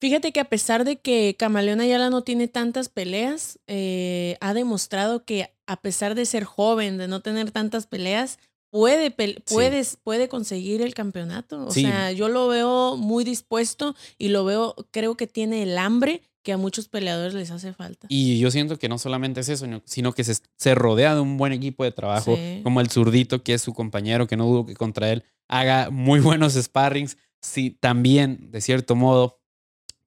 Fíjate 0.00 0.32
que 0.32 0.40
a 0.40 0.48
pesar 0.48 0.84
de 0.84 0.96
que 0.96 1.36
Camaleón 1.38 1.78
Ayala 1.78 2.10
no 2.10 2.22
tiene 2.24 2.48
tantas 2.48 2.88
peleas, 2.88 3.60
eh, 3.68 4.36
ha 4.40 4.52
demostrado 4.52 5.24
que 5.24 5.54
a 5.68 5.80
pesar 5.80 6.16
de 6.16 6.26
ser 6.26 6.42
joven, 6.42 6.98
de 6.98 7.06
no 7.06 7.20
tener 7.20 7.52
tantas 7.52 7.86
peleas, 7.86 8.40
puede, 8.72 9.12
puedes, 9.12 9.96
puede 10.02 10.26
conseguir 10.26 10.82
el 10.82 10.92
campeonato. 10.92 11.66
O 11.66 11.70
sea, 11.70 12.10
yo 12.10 12.28
lo 12.28 12.48
veo 12.48 12.96
muy 12.96 13.22
dispuesto 13.22 13.94
y 14.18 14.30
lo 14.30 14.44
veo, 14.44 14.74
creo 14.90 15.16
que 15.16 15.28
tiene 15.28 15.62
el 15.62 15.78
hambre 15.78 16.20
que 16.42 16.52
a 16.52 16.56
muchos 16.56 16.88
peleadores 16.88 17.34
les 17.34 17.52
hace 17.52 17.72
falta. 17.72 18.08
Y 18.10 18.40
yo 18.40 18.50
siento 18.50 18.76
que 18.76 18.88
no 18.88 18.98
solamente 18.98 19.38
es 19.38 19.48
eso, 19.48 19.66
sino 19.84 20.12
que 20.12 20.24
se, 20.24 20.34
se 20.56 20.74
rodea 20.74 21.14
de 21.14 21.20
un 21.20 21.36
buen 21.36 21.52
equipo 21.52 21.84
de 21.84 21.92
trabajo, 21.92 22.36
como 22.64 22.80
el 22.80 22.90
zurdito, 22.90 23.44
que 23.44 23.54
es 23.54 23.62
su 23.62 23.72
compañero, 23.72 24.26
que 24.26 24.36
no 24.36 24.46
dudo 24.46 24.66
que 24.66 24.74
contra 24.74 25.12
él 25.12 25.22
haga 25.48 25.90
muy 25.90 26.20
buenos 26.20 26.54
sparrings. 26.54 27.16
Sí, 27.40 27.70
también, 27.70 28.50
de 28.50 28.60
cierto 28.60 28.96
modo, 28.96 29.40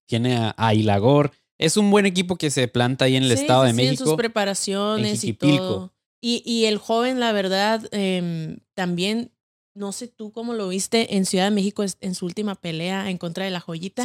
tiene 0.07 0.53
a, 0.55 0.73
Hilagor. 0.73 1.31
Es 1.59 1.77
un 1.77 1.91
buen 1.91 2.05
equipo 2.05 2.35
que 2.35 2.49
se 2.49 2.67
planta 2.67 3.05
ahí 3.05 3.15
en 3.15 3.23
el 3.23 3.31
Estado 3.31 3.63
de 3.63 3.73
México. 3.73 4.03
En 4.03 4.09
sus 4.09 4.15
preparaciones 4.15 5.23
y 5.23 5.33
todo. 5.33 5.93
Y, 6.19 6.65
el 6.65 6.77
joven, 6.77 7.19
la 7.19 7.31
verdad, 7.31 7.87
em, 7.91 8.57
también, 8.73 9.31
no 9.75 9.91
sé 9.91 10.07
tú 10.07 10.31
cómo 10.31 10.53
lo 10.53 10.67
viste 10.67 11.15
en 11.15 11.25
Ciudad 11.25 11.45
de 11.45 11.51
México 11.51 11.85
en 12.01 12.15
su 12.15 12.25
última 12.25 12.55
pelea 12.55 13.09
en 13.09 13.17
contra 13.17 13.45
de 13.45 13.51
la 13.51 13.59
joyita. 13.59 14.03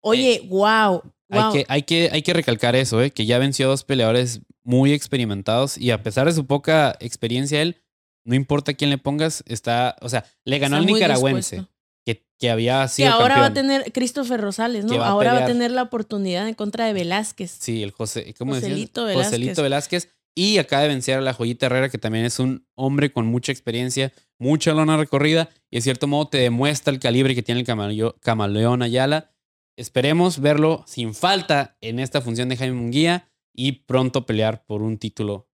Oye, 0.00 0.42
wow, 0.48 1.02
eh, 1.30 1.38
Hay, 1.38 1.52
que, 1.52 1.64
hay, 1.68 1.82
que, 1.82 2.10
hay 2.12 2.22
que 2.22 2.32
recalcar 2.34 2.76
eso, 2.76 3.00
¿eh? 3.00 3.10
que 3.10 3.24
ya 3.24 3.38
venció 3.38 3.66
a 3.66 3.70
dos 3.70 3.84
peleadores 3.84 4.42
muy 4.62 4.92
experimentados 4.92 5.78
y 5.78 5.90
a 5.90 6.02
pesar 6.02 6.26
de 6.26 6.34
su 6.34 6.46
poca 6.46 6.96
experiencia, 7.00 7.62
él, 7.62 7.80
no 8.24 8.34
importa 8.34 8.74
quién 8.74 8.90
le 8.90 8.98
pongas, 8.98 9.44
está, 9.46 9.96
o 10.00 10.08
sea, 10.08 10.24
le 10.44 10.58
ganó 10.58 10.76
al 10.76 10.86
nicaragüense. 10.86 11.66
Que, 12.06 12.22
que, 12.38 12.50
había 12.50 12.86
sido. 12.88 13.08
Que 13.08 13.14
ahora 13.14 13.40
va 13.40 13.46
a 13.46 13.54
tener 13.54 13.90
Christopher 13.92 14.38
Rosales, 14.38 14.84
¿no? 14.84 15.02
ahora 15.02 15.32
va 15.32 15.44
a 15.44 15.46
tener 15.46 15.70
la 15.70 15.82
oportunidad 15.82 16.46
en 16.46 16.54
contra 16.54 16.86
de 16.86 16.92
Velázquez. 16.92 17.56
Sí, 17.58 17.82
el 17.82 17.92
José, 17.92 18.34
¿cómo 18.36 18.54
Joselito 18.54 19.04
Velázquez. 19.04 19.26
Joselito 19.26 19.62
Velázquez. 19.62 20.08
Y 20.36 20.58
acaba 20.58 20.82
de 20.82 20.88
vencer 20.88 21.18
a 21.18 21.20
la 21.20 21.32
Joyita 21.32 21.66
Herrera, 21.66 21.88
que 21.88 21.98
también 21.98 22.24
es 22.24 22.40
un 22.40 22.66
hombre 22.74 23.12
con 23.12 23.26
mucha 23.26 23.52
experiencia, 23.52 24.12
mucha 24.36 24.74
lona 24.74 24.96
recorrida, 24.96 25.48
y 25.70 25.76
en 25.76 25.82
cierto 25.82 26.08
modo 26.08 26.28
te 26.28 26.38
demuestra 26.38 26.92
el 26.92 26.98
calibre 26.98 27.36
que 27.36 27.42
tiene 27.42 27.60
el 27.60 28.12
camaleón 28.20 28.82
Ayala. 28.82 29.30
Esperemos 29.76 30.40
verlo 30.40 30.84
sin 30.86 31.14
falta 31.14 31.76
en 31.80 32.00
esta 32.00 32.20
función 32.20 32.48
de 32.48 32.56
Jaime 32.56 32.76
Munguía 32.76 33.28
y 33.54 33.72
pronto 33.72 34.26
pelear 34.26 34.64
por 34.66 34.82
un 34.82 34.98
título 34.98 35.48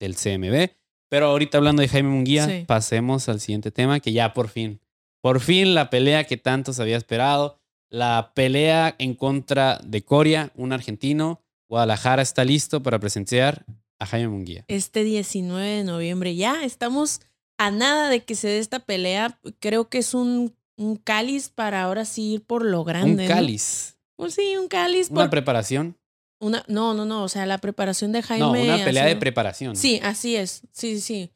del 0.00 0.16
CMB. 0.16 0.83
Pero 1.14 1.26
ahorita 1.26 1.58
hablando 1.58 1.80
de 1.80 1.86
Jaime 1.86 2.08
Munguía, 2.08 2.64
pasemos 2.66 3.28
al 3.28 3.38
siguiente 3.38 3.70
tema, 3.70 4.00
que 4.00 4.12
ya 4.12 4.32
por 4.32 4.48
fin, 4.48 4.80
por 5.20 5.38
fin 5.38 5.72
la 5.72 5.88
pelea 5.88 6.24
que 6.24 6.36
tanto 6.36 6.72
se 6.72 6.82
había 6.82 6.96
esperado, 6.96 7.60
la 7.88 8.32
pelea 8.34 8.96
en 8.98 9.14
contra 9.14 9.78
de 9.84 10.04
Coria, 10.04 10.50
un 10.56 10.72
argentino. 10.72 11.40
Guadalajara 11.68 12.20
está 12.20 12.44
listo 12.44 12.82
para 12.82 12.98
presenciar 12.98 13.64
a 14.00 14.06
Jaime 14.06 14.26
Munguía. 14.26 14.64
Este 14.66 15.04
19 15.04 15.64
de 15.64 15.84
noviembre. 15.84 16.34
Ya 16.34 16.64
estamos 16.64 17.20
a 17.58 17.70
nada 17.70 18.08
de 18.08 18.24
que 18.24 18.34
se 18.34 18.48
dé 18.48 18.58
esta 18.58 18.80
pelea. 18.80 19.38
Creo 19.60 19.88
que 19.88 19.98
es 19.98 20.14
un, 20.14 20.56
un 20.76 20.96
cáliz 20.96 21.48
para 21.48 21.84
ahora 21.84 22.06
sí 22.06 22.32
ir 22.32 22.44
por 22.44 22.64
lo 22.64 22.82
grande. 22.82 23.22
Un 23.22 23.28
cáliz. 23.28 23.98
Pues 24.16 24.34
sí, 24.34 24.56
un 24.56 24.66
cáliz. 24.66 25.12
Una 25.12 25.30
preparación. 25.30 25.96
Una, 26.44 26.64
no, 26.68 26.94
no, 26.94 27.04
no. 27.04 27.24
O 27.24 27.28
sea, 27.28 27.46
la 27.46 27.58
preparación 27.58 28.12
de 28.12 28.22
Jaime. 28.22 28.44
No, 28.44 28.74
una 28.74 28.84
pelea 28.84 29.06
de 29.06 29.16
preparación. 29.16 29.76
Sí, 29.76 30.00
así 30.02 30.36
es. 30.36 30.62
Sí, 30.72 31.00
sí. 31.00 31.30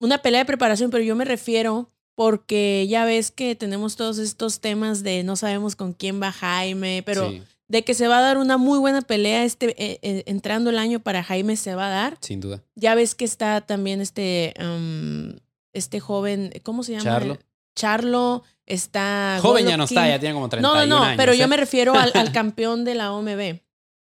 Una 0.00 0.18
pelea 0.18 0.40
de 0.40 0.46
preparación, 0.46 0.90
pero 0.90 1.02
yo 1.02 1.16
me 1.16 1.24
refiero 1.24 1.90
porque 2.14 2.86
ya 2.88 3.04
ves 3.04 3.30
que 3.30 3.54
tenemos 3.56 3.96
todos 3.96 4.18
estos 4.18 4.60
temas 4.60 5.02
de 5.02 5.24
no 5.24 5.34
sabemos 5.34 5.74
con 5.74 5.92
quién 5.92 6.22
va 6.22 6.30
Jaime, 6.30 7.02
pero 7.04 7.32
de 7.66 7.82
que 7.82 7.94
se 7.94 8.06
va 8.06 8.18
a 8.18 8.20
dar 8.20 8.38
una 8.38 8.56
muy 8.56 8.78
buena 8.78 9.02
pelea 9.02 9.44
este 9.44 9.70
eh, 9.82 9.98
eh, 10.02 10.22
entrando 10.26 10.70
el 10.70 10.78
año 10.78 11.00
para 11.00 11.24
Jaime 11.24 11.56
se 11.56 11.74
va 11.74 11.86
a 11.86 11.90
dar. 11.90 12.18
Sin 12.20 12.40
duda. 12.40 12.62
Ya 12.76 12.94
ves 12.94 13.14
que 13.14 13.24
está 13.24 13.62
también 13.62 14.00
este 14.00 14.54
um, 14.60 15.36
este 15.72 15.98
joven, 15.98 16.52
¿cómo 16.62 16.82
se 16.82 16.92
llama? 16.92 17.04
Charlo. 17.04 17.38
Charlo 17.74 18.44
está 18.66 19.38
Joven 19.42 19.66
ya 19.66 19.76
no 19.76 19.84
está, 19.84 20.08
ya 20.08 20.18
tiene 20.18 20.34
como 20.34 20.48
31 20.48 20.86
No, 20.86 20.86
no, 20.86 21.10
no, 21.10 21.16
pero 21.16 21.34
yo 21.34 21.44
¿eh? 21.44 21.48
me 21.48 21.56
refiero 21.56 21.94
al, 21.94 22.12
campeón 22.32 22.84
de 22.84 22.94
la 22.94 23.12
OMB. 23.12 23.60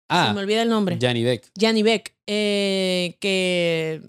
Ah. 0.09 0.29
Se 0.29 0.35
me 0.35 0.41
olvida 0.41 0.63
el 0.63 0.69
nombre. 0.69 0.99
Gianni 0.99 1.25
Beck. 1.25 1.51
Gianni 1.57 1.83
Beck, 1.83 2.15
que 2.27 4.03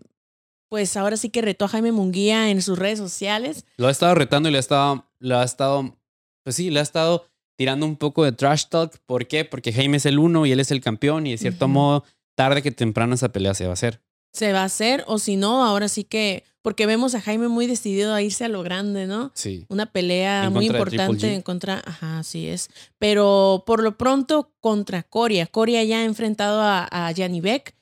pues 0.70 0.98
ahora 0.98 1.18
sí 1.18 1.30
que 1.30 1.42
retó 1.42 1.66
a 1.66 1.70
Jaime 1.70 1.92
Munguía 1.92 2.50
en 2.50 2.62
sus 2.62 2.78
redes 2.78 3.00
sociales. 3.00 3.66
Lo 3.78 3.88
ha 3.88 3.92
estado 3.92 4.16
retando 4.16 4.50
y 4.50 4.52
le 4.52 4.58
ha 4.58 4.60
estado, 4.60 5.06
lo 5.20 5.38
ha 5.38 5.44
estado, 5.44 5.98
pues 6.44 6.56
sí, 6.56 6.70
le 6.70 6.80
ha 6.80 6.84
estado 6.84 7.26
tirando 7.58 7.86
un 7.86 7.96
poco 7.96 8.24
de 8.24 8.34
trash 8.34 8.66
talk. 8.66 8.98
¿Por 9.06 9.28
qué? 9.28 9.46
Porque 9.46 9.72
Jaime 9.72 9.98
es 9.98 10.06
el 10.06 10.20
uno 10.20 10.46
y 10.46 10.52
él 10.52 10.60
es 10.60 10.72
el 10.72 10.82
campeón 10.82 11.26
y 11.26 11.32
de 11.32 11.38
cierto 11.38 11.68
modo, 11.68 12.04
tarde 12.36 12.62
que 12.62 12.72
temprano 12.72 13.16
esa 13.16 13.30
pelea 13.30 13.54
se 13.54 13.64
va 13.64 13.72
a 13.72 13.74
hacer. 13.74 14.02
Se 14.34 14.52
va 14.54 14.62
a 14.62 14.66
hacer 14.66 15.04
o 15.08 15.20
si 15.20 15.38
no, 15.38 15.64
ahora 15.64 15.88
sí 15.88 16.04
que, 16.04 16.44
porque 16.68 16.86
vemos 16.86 17.16
a 17.16 17.22
Jaime 17.22 17.48
muy 17.48 17.66
decidido 17.66 18.14
a 18.14 18.22
irse 18.22 18.44
a 18.44 18.50
lo 18.50 18.62
grande, 18.62 19.08
¿no? 19.08 19.32
Sí. 19.34 19.66
Una 19.70 19.86
pelea 19.86 20.50
muy 20.50 20.66
importante 20.66 21.34
en 21.34 21.42
contra, 21.42 21.82
ajá, 21.86 22.20
así 22.20 22.50
es. 22.50 22.70
Pero 23.00 23.64
por 23.66 23.82
lo 23.82 23.98
pronto 23.98 24.52
contra 24.60 25.04
Coria. 25.04 25.48
Coria 25.48 25.82
ya 25.86 26.00
ha 26.00 26.04
enfrentado 26.04 26.62
a, 26.62 26.84
a 26.92 27.10
Gianni 27.14 27.40
Beck. 27.40 27.74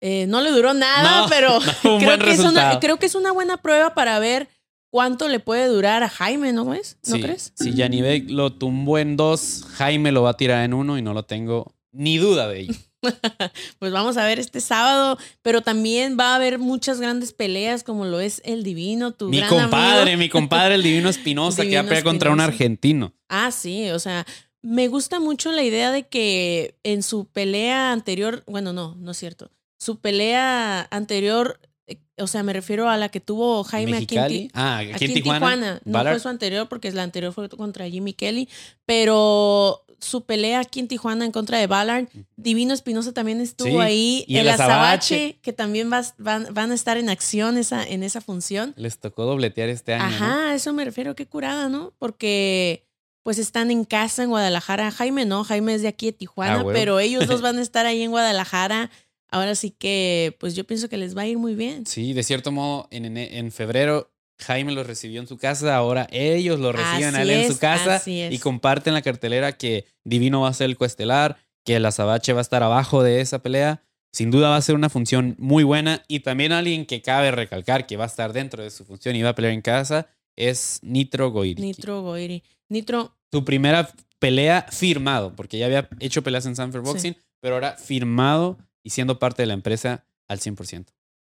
Eh, 0.00 0.26
no 0.28 0.40
le 0.40 0.52
duró 0.52 0.72
nada, 0.72 1.26
pero 1.28 1.58
creo, 1.98 2.16
que 2.16 2.30
es 2.30 2.38
una, 2.38 2.78
creo 2.78 2.96
que 2.96 3.06
es 3.06 3.16
una 3.16 3.32
buena 3.32 3.56
prueba 3.56 3.92
para 3.92 4.20
ver 4.20 4.48
cuánto 4.88 5.26
le 5.26 5.40
puede 5.40 5.66
durar 5.66 6.04
a 6.04 6.08
Jaime, 6.08 6.52
¿no 6.52 6.64
ves? 6.64 6.98
¿No 7.08 7.18
crees? 7.18 7.54
Si 7.56 7.72
Beck 7.72 8.30
lo 8.30 8.52
tumbó 8.52 8.98
en 8.98 9.16
dos, 9.16 9.64
Jaime 9.72 10.12
lo 10.12 10.22
va 10.22 10.30
a 10.30 10.36
tirar 10.36 10.64
en 10.64 10.74
uno 10.74 10.96
y 10.96 11.02
no 11.02 11.12
lo 11.12 11.24
tengo 11.24 11.74
ni 11.90 12.18
duda 12.18 12.46
de 12.46 12.60
ello. 12.60 12.74
pues 13.78 13.92
vamos 13.92 14.16
a 14.16 14.24
ver 14.24 14.38
este 14.38 14.60
sábado, 14.60 15.18
pero 15.42 15.62
también 15.62 16.16
va 16.18 16.32
a 16.32 16.36
haber 16.36 16.58
muchas 16.58 17.00
grandes 17.00 17.32
peleas 17.32 17.82
como 17.82 18.04
lo 18.04 18.20
es 18.20 18.42
el 18.44 18.62
Divino, 18.62 19.12
tu 19.12 19.28
Mi 19.28 19.42
compadre, 19.42 20.16
mi 20.16 20.28
compadre 20.28 20.74
el 20.76 20.82
Divino 20.82 21.08
Espinosa 21.16 21.62
que 21.62 21.74
va 21.74 21.82
a 21.82 21.84
pelear 21.84 22.04
contra 22.04 22.30
un 22.30 22.40
argentino. 22.40 23.12
Ah, 23.28 23.50
sí, 23.50 23.90
o 23.90 23.98
sea, 23.98 24.26
me 24.62 24.88
gusta 24.88 25.20
mucho 25.20 25.52
la 25.52 25.62
idea 25.62 25.90
de 25.90 26.04
que 26.04 26.76
en 26.82 27.02
su 27.02 27.26
pelea 27.26 27.92
anterior, 27.92 28.42
bueno, 28.46 28.72
no, 28.72 28.94
no 28.96 29.10
es 29.12 29.16
cierto. 29.16 29.50
Su 29.78 30.00
pelea 30.00 30.88
anterior 30.90 31.60
eh, 31.86 31.98
o 32.18 32.26
sea, 32.26 32.42
me 32.42 32.52
refiero 32.52 32.88
a 32.88 32.96
la 32.96 33.08
que 33.10 33.20
tuvo 33.20 33.62
Jaime 33.62 33.98
aquí 33.98 34.16
en, 34.16 34.50
ah, 34.54 34.78
aquí 34.78 35.04
en 35.04 35.14
Tijuana. 35.14 35.80
No 35.84 36.02
fue 36.02 36.18
su 36.18 36.28
anterior, 36.28 36.68
porque 36.68 36.90
la 36.90 37.02
anterior 37.02 37.32
fue 37.32 37.48
contra 37.48 37.88
Jimmy 37.88 38.12
Kelly, 38.12 38.48
pero 38.84 39.84
su 40.00 40.24
pelea 40.24 40.60
aquí 40.60 40.80
en 40.80 40.88
Tijuana 40.88 41.24
en 41.24 41.32
contra 41.32 41.58
de 41.58 41.66
Ballard, 41.66 42.08
Divino 42.36 42.74
Espinosa 42.74 43.12
también 43.12 43.40
estuvo 43.40 43.80
ahí. 43.80 44.24
Y 44.26 44.38
el, 44.38 44.48
Azabache, 44.48 45.38
que 45.42 45.52
también 45.52 45.90
van, 45.90 46.70
a 46.70 46.74
estar 46.74 46.96
en 46.96 47.08
acción 47.08 47.58
esa, 47.58 47.84
en 47.84 48.02
esa 48.02 48.20
función. 48.20 48.74
Les 48.76 48.98
tocó 48.98 49.24
dobletear 49.24 49.68
este 49.68 49.94
año. 49.94 50.04
Ajá, 50.04 50.54
eso 50.54 50.72
me 50.72 50.84
refiero, 50.84 51.14
qué 51.14 51.26
curada, 51.26 51.68
¿no? 51.68 51.94
Porque 51.98 52.84
pues 53.22 53.38
están 53.38 53.70
en 53.70 53.84
casa 53.84 54.22
en 54.22 54.30
Guadalajara. 54.30 54.90
Jaime 54.90 55.24
no, 55.24 55.42
Jaime 55.42 55.74
es 55.74 55.82
de 55.82 55.88
aquí 55.88 56.06
de 56.06 56.12
Tijuana, 56.12 56.60
ah, 56.60 56.70
pero 56.72 57.00
ellos 57.00 57.26
dos 57.26 57.42
van 57.42 57.58
a 57.58 57.62
estar 57.62 57.84
ahí 57.84 58.02
en 58.02 58.10
Guadalajara 58.10 58.90
ahora 59.28 59.54
sí 59.54 59.70
que, 59.70 60.36
pues 60.38 60.54
yo 60.54 60.64
pienso 60.64 60.88
que 60.88 60.96
les 60.96 61.16
va 61.16 61.22
a 61.22 61.26
ir 61.26 61.38
muy 61.38 61.54
bien. 61.54 61.86
Sí, 61.86 62.12
de 62.12 62.22
cierto 62.22 62.52
modo, 62.52 62.88
en, 62.90 63.16
en 63.16 63.52
febrero 63.52 64.15
Jaime 64.38 64.72
los 64.72 64.86
recibió 64.86 65.20
en 65.20 65.26
su 65.26 65.38
casa, 65.38 65.76
ahora 65.76 66.06
ellos 66.10 66.60
lo 66.60 66.72
reciben 66.72 67.14
a 67.14 67.22
él 67.22 67.30
en 67.30 67.52
su 67.52 67.58
casa 67.58 68.02
y 68.06 68.38
comparten 68.38 68.94
la 68.94 69.02
cartelera 69.02 69.52
que 69.52 69.86
Divino 70.04 70.42
va 70.42 70.48
a 70.48 70.54
ser 70.54 70.66
el 70.66 70.76
coestelar, 70.76 71.38
que 71.64 71.76
el 71.76 71.86
Azabache 71.86 72.32
va 72.32 72.40
a 72.40 72.42
estar 72.42 72.62
abajo 72.62 73.02
de 73.02 73.20
esa 73.20 73.42
pelea. 73.42 73.82
Sin 74.12 74.30
duda 74.30 74.50
va 74.50 74.56
a 74.56 74.62
ser 74.62 74.74
una 74.74 74.88
función 74.88 75.36
muy 75.38 75.64
buena 75.64 76.02
y 76.08 76.20
también 76.20 76.52
alguien 76.52 76.86
que 76.86 77.02
cabe 77.02 77.30
recalcar 77.30 77.86
que 77.86 77.96
va 77.96 78.04
a 78.04 78.06
estar 78.06 78.32
dentro 78.32 78.62
de 78.62 78.70
su 78.70 78.84
función 78.84 79.16
y 79.16 79.22
va 79.22 79.30
a 79.30 79.34
pelear 79.34 79.52
en 79.52 79.62
casa 79.62 80.08
es 80.36 80.80
Nitro 80.82 81.30
Goiri. 81.30 81.60
Nitro 81.60 82.02
Goiri. 82.02 82.42
Nitro. 82.68 83.16
Su 83.32 83.44
primera 83.44 83.90
pelea 84.18 84.66
firmado, 84.70 85.34
porque 85.34 85.58
ya 85.58 85.66
había 85.66 85.88
hecho 86.00 86.22
peleas 86.22 86.46
en 86.46 86.56
Sanford 86.56 86.82
Boxing, 86.82 87.16
pero 87.40 87.54
ahora 87.54 87.72
firmado 87.76 88.58
y 88.82 88.90
siendo 88.90 89.18
parte 89.18 89.42
de 89.42 89.46
la 89.46 89.54
empresa 89.54 90.04
al 90.28 90.38
100%. 90.38 90.86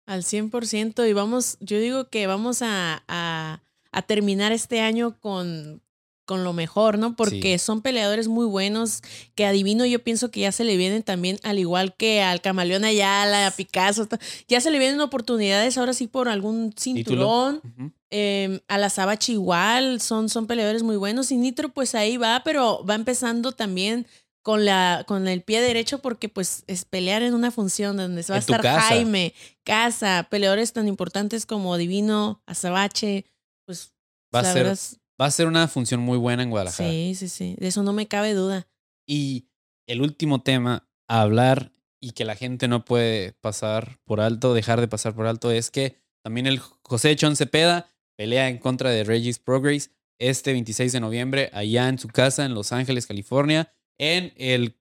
Al 0.07 0.23
100% 0.23 1.09
y 1.09 1.13
vamos, 1.13 1.57
yo 1.61 1.79
digo 1.79 2.09
que 2.09 2.27
vamos 2.27 2.61
a, 2.63 3.03
a, 3.09 3.61
terminar 4.03 4.53
este 4.53 4.81
año 4.81 5.19
con, 5.19 5.81
con 6.25 6.45
lo 6.45 6.53
mejor, 6.53 6.99
¿no? 6.99 7.17
Porque 7.17 7.59
son 7.59 7.81
peleadores 7.81 8.29
muy 8.29 8.47
buenos 8.47 9.03
que 9.35 9.47
adivino, 9.47 9.87
yo 9.87 10.03
pienso 10.03 10.31
que 10.31 10.41
ya 10.41 10.53
se 10.53 10.65
le 10.65 10.77
vienen 10.77 11.03
también, 11.03 11.39
al 11.43 11.59
igual 11.59 11.95
que 11.97 12.23
al 12.23 12.41
Camaleón 12.41 12.85
Ayala, 12.85 13.47
a 13.47 13.51
Picasso, 13.51 14.09
ya 14.49 14.61
se 14.61 14.71
le 14.71 14.79
vienen 14.79 15.01
oportunidades 15.01 15.79
ahora 15.79 15.95
sí 15.95 16.07
por 16.07 16.29
algún 16.29 16.75
cinturón. 16.77 17.63
Em, 18.11 18.61
a 18.69 18.79
la 18.79 18.91
Sabachi 18.91 19.33
igual, 19.33 20.01
son, 20.01 20.29
son 20.29 20.47
peleadores 20.47 20.83
muy 20.83 20.97
buenos 20.97 21.33
y 21.33 21.37
Nitro 21.37 21.71
pues 21.71 21.95
ahí 21.95 22.17
va, 22.17 22.43
pero 22.45 22.85
va 22.85 22.95
empezando 22.95 23.53
también 23.53 24.07
con, 24.45 24.67
la, 24.67 25.05
con 25.09 25.27
el 25.27 25.43
pie 25.43 25.63
derecho 25.63 26.01
porque 26.01 26.29
pues 26.29 26.65
es 26.67 26.85
pelear 26.85 27.23
en 27.23 27.33
una 27.33 27.51
función 27.51 27.97
donde 27.97 28.23
se 28.23 28.31
va 28.31 28.37
a 28.37 28.41
estar 28.41 28.63
Jaime, 28.63 29.33
Casa, 29.65 30.29
peleadores 30.31 30.75
tan 30.75 30.87
importantes 30.87 31.47
como 31.47 31.79
Divino, 31.79 32.43
Azabache, 32.45 33.25
pues 33.67 33.95
va 34.35 34.41
a 34.41 34.45
ser 34.45 34.77
va 35.21 35.27
a 35.27 35.31
ser 35.31 35.47
una 35.47 35.67
función 35.67 36.01
muy 36.01 36.19
buena 36.19 36.43
en 36.43 36.51
Guadalajara. 36.51 36.91
Sí, 36.91 37.15
sí, 37.15 37.29
sí. 37.29 37.57
De 37.59 37.69
eso 37.69 37.83
no 37.83 37.95
me 37.95 38.07
cabe 38.07 38.35
duda. 38.35 38.69
Y 39.07 39.49
el 39.87 40.03
último 40.03 40.43
tema 40.43 40.87
a 41.09 41.23
hablar 41.23 41.73
y 41.99 42.11
que 42.11 42.27
la 42.27 42.37
gente 42.37 42.69
no 42.69 42.85
puede 42.85 43.33
pasar 43.41 43.99
por 44.05 44.21
alto, 44.21 44.53
dejar 44.53 44.81
de 44.81 44.89
pasar 44.89 45.15
por 45.15 45.27
alto, 45.27 45.51
es 45.51 45.71
que 45.71 45.97
también 46.23 46.47
el 46.47 46.59
José 46.59 47.17
Chon 47.17 47.35
Cepeda 47.35 47.91
pelea 48.19 48.51
en 48.51 48.59
contra 48.59 48.91
de 48.91 49.05
Regis 49.05 49.39
Progress 49.39 49.91
este 50.19 50.53
26 50.53 50.93
de 50.93 51.01
noviembre 51.01 51.51
allá 51.55 51.89
en 51.89 51.99
su 51.99 52.09
casa 52.09 52.45
en 52.45 52.53
Los 52.53 52.73
Ángeles, 52.73 53.07
California, 53.07 53.73
en 53.99 54.33
el, 54.37 54.77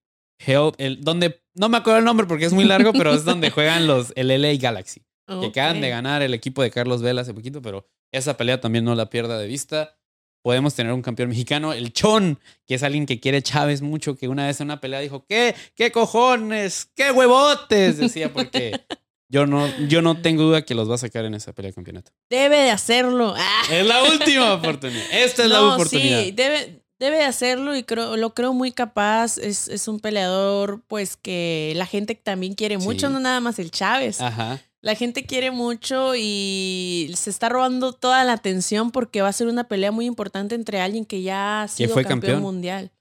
el 0.78 1.02
donde 1.02 1.42
no 1.56 1.70
me 1.70 1.78
acuerdo 1.78 2.00
el 2.00 2.06
nombre 2.06 2.26
porque 2.28 2.46
es 2.46 2.54
muy 2.54 2.64
largo, 2.64 2.94
pero 2.94 3.14
es 3.14 3.24
donde 3.24 3.50
juegan 3.52 3.88
los 3.88 4.14
el 4.16 4.28
LA 4.28 4.56
Galaxy, 4.60 5.02
que 5.28 5.48
acaban 5.48 5.82
de 5.82 5.90
ganar 5.90 6.22
el 6.22 6.34
equipo 6.34 6.62
de 6.62 6.72
Carlos 6.72 7.02
Vela 7.02 7.22
hace 7.22 7.34
poquito, 7.34 7.62
pero 7.62 7.88
esa 8.12 8.38
pelea 8.38 8.62
también 8.62 8.86
no 8.86 8.96
la 8.96 9.10
pierda 9.10 9.38
de 9.38 9.48
vista. 9.48 9.98
Podemos 10.44 10.76
tener 10.76 10.92
un 10.92 11.02
campeón 11.02 11.30
mexicano, 11.30 11.72
el 11.72 11.94
Chon, 11.94 12.38
que 12.68 12.76
es 12.76 12.84
alguien 12.84 13.06
que 13.06 13.22
quiere 13.22 13.42
Chávez 13.42 13.82
mucho, 13.82 14.18
que 14.18 14.28
una 14.28 14.46
vez 14.46 14.60
en 14.60 14.68
una 14.68 14.82
pelea 14.82 15.00
dijo, 15.00 15.26
¿qué? 15.26 15.56
¿Qué 15.74 15.92
cojones? 15.92 16.92
¿Qué 16.96 17.12
huevotes? 17.12 17.98
Decía, 17.98 18.34
porque 18.34 18.82
yo 19.30 19.48
no, 19.48 19.68
yo 19.88 20.02
no 20.02 20.22
tengo 20.22 20.44
duda 20.44 20.64
que 20.64 20.76
los 20.76 20.90
va 20.90 20.96
a 20.96 20.98
sacar 20.98 21.24
en 21.24 21.34
esa 21.34 21.54
pelea 21.54 21.72
de 21.72 21.76
campeonato. 21.76 22.12
Debe 22.30 22.58
de 22.58 22.72
hacerlo. 22.72 23.34
Es 23.72 23.86
la 23.86 24.04
última 24.04 24.54
oportunidad. 24.54 25.06
Esta 25.12 25.44
es 25.44 25.50
la 25.50 25.74
oportunidad. 25.74 26.24
Sí, 26.24 26.32
debe, 26.32 26.83
debe 27.04 27.18
de 27.18 27.26
hacerlo 27.26 27.76
y 27.76 27.84
creo, 27.84 28.16
lo 28.16 28.34
creo 28.34 28.54
muy 28.54 28.72
capaz. 28.72 29.38
Es, 29.38 29.68
es 29.68 29.88
un 29.88 30.00
peleador, 30.00 30.82
pues, 30.88 31.18
que 31.18 31.74
la 31.76 31.86
gente 31.86 32.16
también 32.16 32.56
quiere 32.56 32.78
mucho, 32.78 33.10
no 33.10 33.20
nada 33.20 33.42
más 33.42 33.60
el 33.60 33.72
Chávez. 33.72 34.22
Ajá. 34.22 34.62
La 34.82 34.96
gente 34.96 35.26
quiere 35.26 35.52
mucho 35.52 36.14
y 36.16 37.14
se 37.16 37.30
está 37.30 37.50
robando 37.50 37.94
toda 37.94 38.24
la 38.24 38.34
atención 38.34 38.92
porque 38.92 39.22
va 39.22 39.30
a 39.30 39.34
ser 39.34 39.48
una 39.48 39.66
pelea 39.66 39.92
muy 39.92 40.06
importante 40.06 40.56
entre 40.56 40.82
alguien 40.82 41.06
que 41.06 41.22
ya 41.22 41.64
ha 41.64 41.68
sido 41.68 41.94
fue 41.94 42.06
campeón, 42.06 42.42
mundial. 42.42 42.92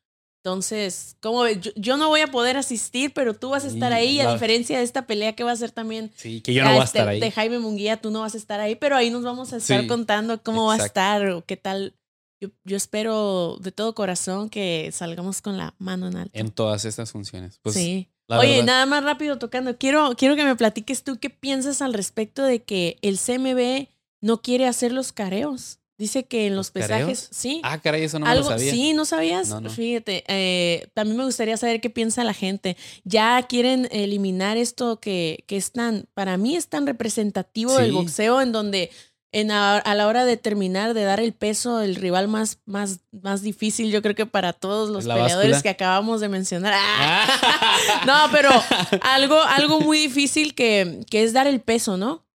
Entonces, 0.44 1.16
como 1.20 1.46
yo, 1.48 1.96
no 1.96 2.08
voy 2.08 2.20
a 2.20 2.26
poder 2.26 2.56
asistir, 2.56 3.12
pero 3.12 3.34
tú 3.34 3.50
vas 3.50 3.64
a 3.64 3.68
estar 3.68 3.92
ahí, 3.92 4.20
a 4.20 4.32
diferencia 4.32 4.78
de 4.78 4.84
esta 4.84 5.06
pelea 5.06 5.34
que 5.34 5.44
va 5.44 5.52
a 5.52 5.56
ser 5.56 5.70
también. 5.70 6.10
Sí, 6.16 6.40
que 6.40 6.52
yo 6.52 6.64
no 6.64 6.70
voy 6.70 6.80
a 6.80 6.84
estar 6.84 7.08
ahí. 7.08 7.20
De 7.20 7.30
Jaime 7.30 7.60
Munguía, 7.60 8.00
tú 8.00 8.10
no 8.10 8.20
vas 8.20 8.34
a 8.34 8.38
estar 8.38 8.58
ahí, 8.58 8.74
pero 8.74 8.96
ahí 8.96 9.10
nos 9.10 9.22
vamos 9.22 9.52
a 9.52 9.58
estar 9.58 9.86
contando 9.86 10.42
cómo 10.42 10.66
va 10.66 10.74
a 10.74 10.84
estar 10.84 11.28
o 11.28 11.44
qué 11.44 11.56
tal. 11.56 11.94
Yo, 12.42 12.48
yo, 12.64 12.76
espero 12.76 13.56
de 13.60 13.70
todo 13.70 13.94
corazón 13.94 14.50
que 14.50 14.90
salgamos 14.92 15.40
con 15.40 15.56
la 15.56 15.76
mano 15.78 16.08
en 16.08 16.16
alto. 16.16 16.36
En 16.36 16.50
todas 16.50 16.84
estas 16.84 17.12
funciones. 17.12 17.60
Pues, 17.62 17.76
sí. 17.76 18.08
Oye, 18.26 18.64
nada 18.64 18.84
más 18.84 19.04
rápido 19.04 19.38
tocando. 19.38 19.78
Quiero, 19.78 20.16
quiero 20.16 20.34
que 20.34 20.44
me 20.44 20.56
platiques 20.56 21.04
tú 21.04 21.20
qué 21.20 21.30
piensas 21.30 21.82
al 21.82 21.94
respecto 21.94 22.42
de 22.42 22.64
que 22.64 22.98
el 23.02 23.16
CMB 23.16 23.88
no 24.20 24.42
quiere 24.42 24.66
hacer 24.66 24.90
los 24.90 25.12
careos. 25.12 25.78
Dice 25.98 26.24
que 26.24 26.48
en 26.48 26.56
los, 26.56 26.72
pesajes, 26.72 27.28
sí. 27.30 27.60
Ah, 27.62 27.78
caray, 27.78 28.02
eso 28.02 28.18
no 28.18 28.26
lo 28.34 28.42
sabía. 28.42 28.72
Sí, 28.72 28.92
¿no 28.92 29.04
sabías? 29.04 29.54
Fíjate, 29.68 30.24
eh, 30.26 30.88
también 30.94 31.16
me 31.16 31.24
gustaría 31.24 31.56
saber 31.56 31.80
qué 31.80 31.90
piensa 31.90 32.24
la 32.24 32.34
gente. 32.34 32.76
Ya 33.04 33.40
quieren 33.44 33.86
eliminar 33.92 34.56
esto 34.56 34.98
que, 34.98 35.44
que 35.46 35.56
es 35.56 35.70
tan, 35.70 36.08
para 36.14 36.38
mí 36.38 36.56
es 36.56 36.66
tan 36.66 36.88
representativo 36.88 37.76
del 37.76 37.92
boxeo, 37.92 38.40
en 38.40 38.50
donde 38.50 38.90
en 39.32 39.50
a, 39.50 39.82
la 39.94 40.06
hora 40.06 40.26
de 40.26 40.36
terminar 40.36 40.92
de 40.92 41.04
dar 41.04 41.18
el 41.18 41.32
peso, 41.32 41.80
el 41.80 41.96
rival 41.96 42.28
más, 42.28 42.58
más, 42.66 43.00
más 43.10 43.40
difícil, 43.40 43.90
yo 43.90 44.02
creo 44.02 44.14
que 44.14 44.26
para 44.26 44.52
todos 44.52 44.90
los 44.90 45.06
peleadores 45.06 45.62
que 45.62 45.70
acabamos 45.70 46.20
de 46.20 46.28
mencionar. 46.28 46.74
¡Ah! 46.76 48.04
no, 48.06 48.30
pero 48.30 48.50
algo, 49.00 49.40
algo 49.40 49.80
muy 49.80 49.98
difícil 49.98 50.54
que, 50.54 51.00
que 51.10 51.22
es 51.22 51.32
dar 51.32 51.46
el 51.46 51.60
peso, 51.62 51.96
¿no? 51.96 52.26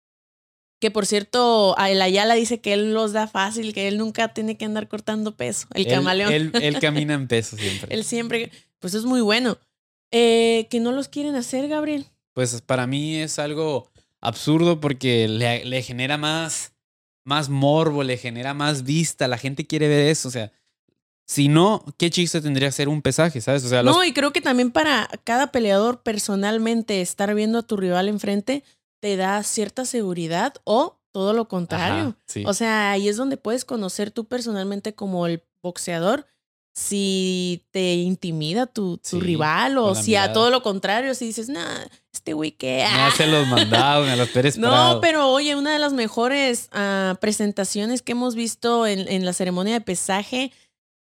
Que 0.79 0.89
por 0.89 1.05
cierto, 1.05 1.75
el 1.77 2.01
Ayala 2.01 2.33
dice 2.33 2.61
que 2.61 2.73
él 2.73 2.93
los 2.93 3.13
da 3.13 3.27
fácil, 3.27 3.73
que 3.73 3.87
él 3.87 3.99
nunca 3.99 4.33
tiene 4.33 4.57
que 4.57 4.65
andar 4.65 4.87
cortando 4.87 5.35
peso. 5.35 5.67
El 5.75 5.87
camaleón. 5.87 6.33
Él, 6.33 6.51
camina 6.81 7.13
en 7.13 7.27
peso 7.27 7.57
siempre. 7.57 7.95
él 7.95 8.03
siempre. 8.03 8.51
Pues 8.79 8.95
es 8.95 9.05
muy 9.05 9.21
bueno. 9.21 9.57
Eh, 10.11 10.67
que 10.69 10.79
no 10.79 10.91
los 10.91 11.09
quieren 11.09 11.35
hacer, 11.35 11.67
Gabriel. 11.67 12.07
Pues 12.33 12.61
para 12.61 12.87
mí 12.87 13.17
es 13.17 13.39
algo 13.39 13.89
absurdo 14.21 14.79
porque 14.79 15.27
le, 15.27 15.65
le 15.65 15.81
genera 15.81 16.17
más 16.17 16.73
más 17.27 17.49
morbo, 17.49 18.03
le 18.03 18.15
genera 18.17 18.53
más 18.53 18.83
vista, 18.83 19.27
la 19.27 19.37
gente 19.37 19.67
quiere 19.67 19.89
ver 19.89 20.07
eso, 20.07 20.29
o 20.29 20.31
sea, 20.31 20.53
si 21.25 21.49
no, 21.49 21.83
¿qué 21.97 22.09
chiste 22.09 22.39
tendría 22.39 22.69
que 22.69 22.71
ser 22.71 22.87
un 22.87 23.01
pesaje, 23.01 23.41
sabes? 23.41 23.65
O 23.65 23.67
sea, 23.67 23.83
No, 23.83 24.01
y 24.05 24.13
creo 24.13 24.31
que 24.31 24.39
también 24.39 24.71
para 24.71 25.09
cada 25.25 25.51
peleador 25.51 26.03
personalmente 26.03 27.01
estar 27.01 27.35
viendo 27.35 27.59
a 27.59 27.63
tu 27.63 27.75
rival 27.75 28.07
enfrente 28.07 28.63
te 29.01 29.17
da 29.17 29.43
cierta 29.43 29.83
seguridad 29.83 30.53
o 30.63 31.01
todo 31.11 31.33
lo 31.33 31.49
contrario. 31.49 32.15
O 32.45 32.53
sea, 32.53 32.91
ahí 32.91 33.09
es 33.09 33.17
donde 33.17 33.35
puedes 33.35 33.65
conocer 33.65 34.09
tú 34.09 34.25
personalmente 34.25 34.95
como 34.95 35.27
el 35.27 35.43
boxeador 35.61 36.27
si 36.77 37.65
te 37.71 37.95
intimida 37.95 38.67
tu, 38.67 38.99
tu 38.99 39.19
rival 39.19 39.79
o 39.79 39.95
si 39.95 40.15
a 40.15 40.31
todo 40.31 40.51
lo 40.51 40.61
contrario, 40.61 41.15
si 41.15 41.25
dices, 41.25 41.49
nah, 41.49 41.83
este 42.13 42.33
güey 42.33 42.51
que... 42.51 42.85
No 42.95 43.09
se 43.09 43.25
los 43.25 43.47
mandado, 43.47 44.05
me 44.05 44.15
los 44.15 44.29
Pérez 44.33 44.59
No, 44.59 44.99
pero 45.01 45.31
oye, 45.31 45.55
una 45.55 45.73
de 45.73 45.79
las 45.79 45.93
mejores 45.93 46.69
ah, 46.71 47.17
presentaciones 47.19 48.03
que 48.03 48.11
hemos 48.11 48.35
visto 48.35 48.85
en, 48.85 49.11
en, 49.11 49.25
la 49.25 49.33
ceremonia 49.33 49.73
de 49.73 49.81
pesaje 49.81 50.51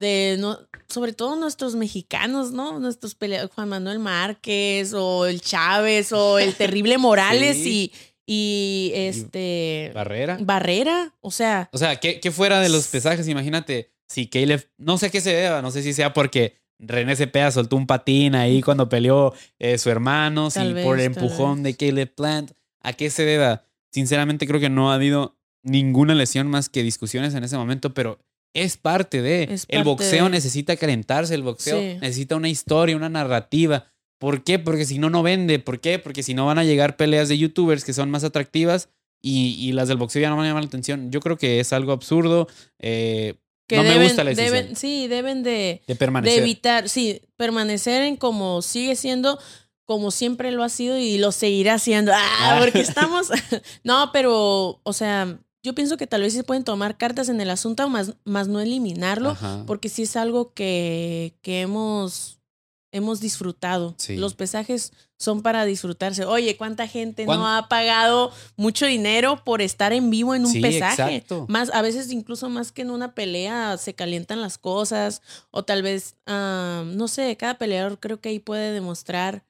de, 0.01 0.35
no, 0.37 0.59
sobre 0.89 1.13
todo 1.13 1.37
nuestros 1.37 1.75
mexicanos, 1.75 2.51
¿no? 2.51 2.77
Nuestros 2.77 3.15
peleadores, 3.15 3.55
Juan 3.55 3.69
Manuel 3.69 3.99
Márquez 3.99 4.93
o 4.93 5.25
el 5.25 5.39
Chávez 5.39 6.11
o 6.11 6.37
el 6.37 6.53
terrible 6.53 6.97
Morales 6.97 7.57
y... 7.65 7.93
Y 8.23 8.91
este. 8.93 9.91
Barrera. 9.93 10.37
Barrera. 10.39 11.13
O 11.19 11.31
sea. 11.31 11.69
O 11.73 11.77
sea, 11.77 11.99
¿qué, 11.99 12.21
qué 12.21 12.31
fuera 12.31 12.61
de 12.61 12.69
los 12.69 12.87
pesajes? 12.87 13.27
Imagínate, 13.27 13.91
si 14.11 14.27
Caleb, 14.27 14.67
no 14.77 14.97
sé 14.97 15.09
qué 15.09 15.21
se 15.21 15.33
deba, 15.33 15.61
no 15.61 15.71
sé 15.71 15.81
si 15.83 15.93
sea 15.93 16.11
porque 16.11 16.57
René 16.79 17.15
Cepeda 17.15 17.49
soltó 17.49 17.77
un 17.77 17.87
patín 17.87 18.35
ahí 18.35 18.61
cuando 18.61 18.89
peleó 18.89 19.33
eh, 19.57 19.77
su 19.77 19.89
hermano, 19.89 20.51
si 20.51 20.59
por 20.83 20.99
el 20.99 21.05
empujón 21.05 21.63
de 21.63 21.77
Caleb 21.77 22.13
Plant, 22.13 22.51
¿a 22.81 22.91
qué 22.91 23.09
se 23.09 23.23
deba? 23.23 23.63
Sinceramente 23.89 24.47
creo 24.47 24.59
que 24.59 24.69
no 24.69 24.91
ha 24.91 24.95
habido 24.95 25.37
ninguna 25.63 26.13
lesión 26.13 26.47
más 26.47 26.67
que 26.67 26.83
discusiones 26.83 27.33
en 27.35 27.45
ese 27.45 27.55
momento, 27.55 27.93
pero 27.93 28.19
es 28.53 28.75
parte 28.75 29.21
de. 29.21 29.57
el 29.69 29.83
boxeo 29.85 30.27
necesita 30.27 30.75
calentarse, 30.75 31.33
el 31.33 31.43
boxeo 31.43 31.79
necesita 32.01 32.35
una 32.35 32.49
historia, 32.49 32.97
una 32.97 33.09
narrativa. 33.09 33.87
¿Por 34.19 34.43
qué? 34.43 34.59
Porque 34.59 34.83
si 34.83 34.99
no, 34.99 35.09
no 35.09 35.23
vende. 35.23 35.59
¿Por 35.59 35.79
qué? 35.79 35.99
Porque 35.99 36.21
si 36.21 36.33
no 36.33 36.45
van 36.45 36.59
a 36.59 36.65
llegar 36.65 36.97
peleas 36.97 37.29
de 37.29 37.37
youtubers 37.37 37.85
que 37.85 37.93
son 37.93 38.11
más 38.11 38.25
atractivas 38.25 38.89
y, 39.21 39.55
y 39.57 39.71
las 39.71 39.87
del 39.87 39.97
boxeo 39.97 40.21
ya 40.21 40.29
no 40.29 40.35
van 40.35 40.45
a 40.45 40.49
llamar 40.49 40.63
la 40.63 40.67
atención. 40.67 41.11
Yo 41.11 41.21
creo 41.21 41.37
que 41.37 41.61
es 41.61 41.71
algo 41.71 41.93
absurdo. 41.93 42.47
Eh, 42.79 43.35
no 43.75 43.83
me 43.83 44.03
gusta 44.03 44.23
la 44.23 44.31
decisión. 44.33 44.75
sí, 44.75 45.07
deben 45.07 45.43
de, 45.43 45.81
de 45.87 45.95
permanecer. 45.95 46.37
De 46.37 46.41
evitar, 46.43 46.89
sí, 46.89 47.21
permanecer 47.37 48.03
en 48.03 48.17
como 48.17 48.61
sigue 48.61 48.95
siendo, 48.95 49.39
como 49.85 50.11
siempre 50.11 50.51
lo 50.51 50.63
ha 50.63 50.69
sido 50.69 50.97
y 50.97 51.17
lo 51.17 51.31
seguirá 51.31 51.79
siendo. 51.79 52.11
Ah, 52.13 52.19
ah. 52.41 52.57
porque 52.59 52.79
estamos. 52.81 53.29
no, 53.83 54.11
pero, 54.11 54.79
o 54.83 54.93
sea, 54.93 55.39
yo 55.63 55.75
pienso 55.75 55.97
que 55.97 56.07
tal 56.07 56.21
vez 56.21 56.33
se 56.33 56.43
pueden 56.43 56.63
tomar 56.63 56.97
cartas 56.97 57.29
en 57.29 57.39
el 57.41 57.49
asunto, 57.49 57.87
más, 57.89 58.13
más 58.23 58.47
no 58.47 58.59
eliminarlo, 58.59 59.37
porque 59.67 59.89
sí 59.89 60.03
es 60.03 60.15
algo 60.15 60.53
que, 60.53 61.37
que 61.41 61.61
hemos 61.61 62.40
hemos 62.91 63.19
disfrutado. 63.19 63.95
Los 64.09 64.35
pesajes 64.35 64.93
son 65.17 65.41
para 65.41 65.65
disfrutarse. 65.65 66.25
Oye, 66.25 66.57
¿cuánta 66.57 66.87
gente 66.87 67.25
no 67.25 67.47
ha 67.47 67.69
pagado 67.69 68.31
mucho 68.55 68.85
dinero 68.85 69.43
por 69.43 69.61
estar 69.61 69.93
en 69.93 70.09
vivo 70.09 70.35
en 70.35 70.45
un 70.45 70.61
pesaje? 70.61 71.23
Más, 71.47 71.73
a 71.73 71.81
veces 71.81 72.11
incluso 72.11 72.49
más 72.49 72.71
que 72.71 72.81
en 72.81 72.91
una 72.91 73.13
pelea 73.13 73.77
se 73.77 73.93
calientan 73.93 74.41
las 74.41 74.57
cosas 74.57 75.21
o 75.51 75.63
tal 75.63 75.83
vez, 75.83 76.15
ah, 76.25 76.83
no 76.85 77.07
sé, 77.07 77.35
cada 77.37 77.57
peleador 77.57 77.99
creo 77.99 78.19
que 78.19 78.29
ahí 78.29 78.39
puede 78.39 78.71
demostrar 78.71 79.45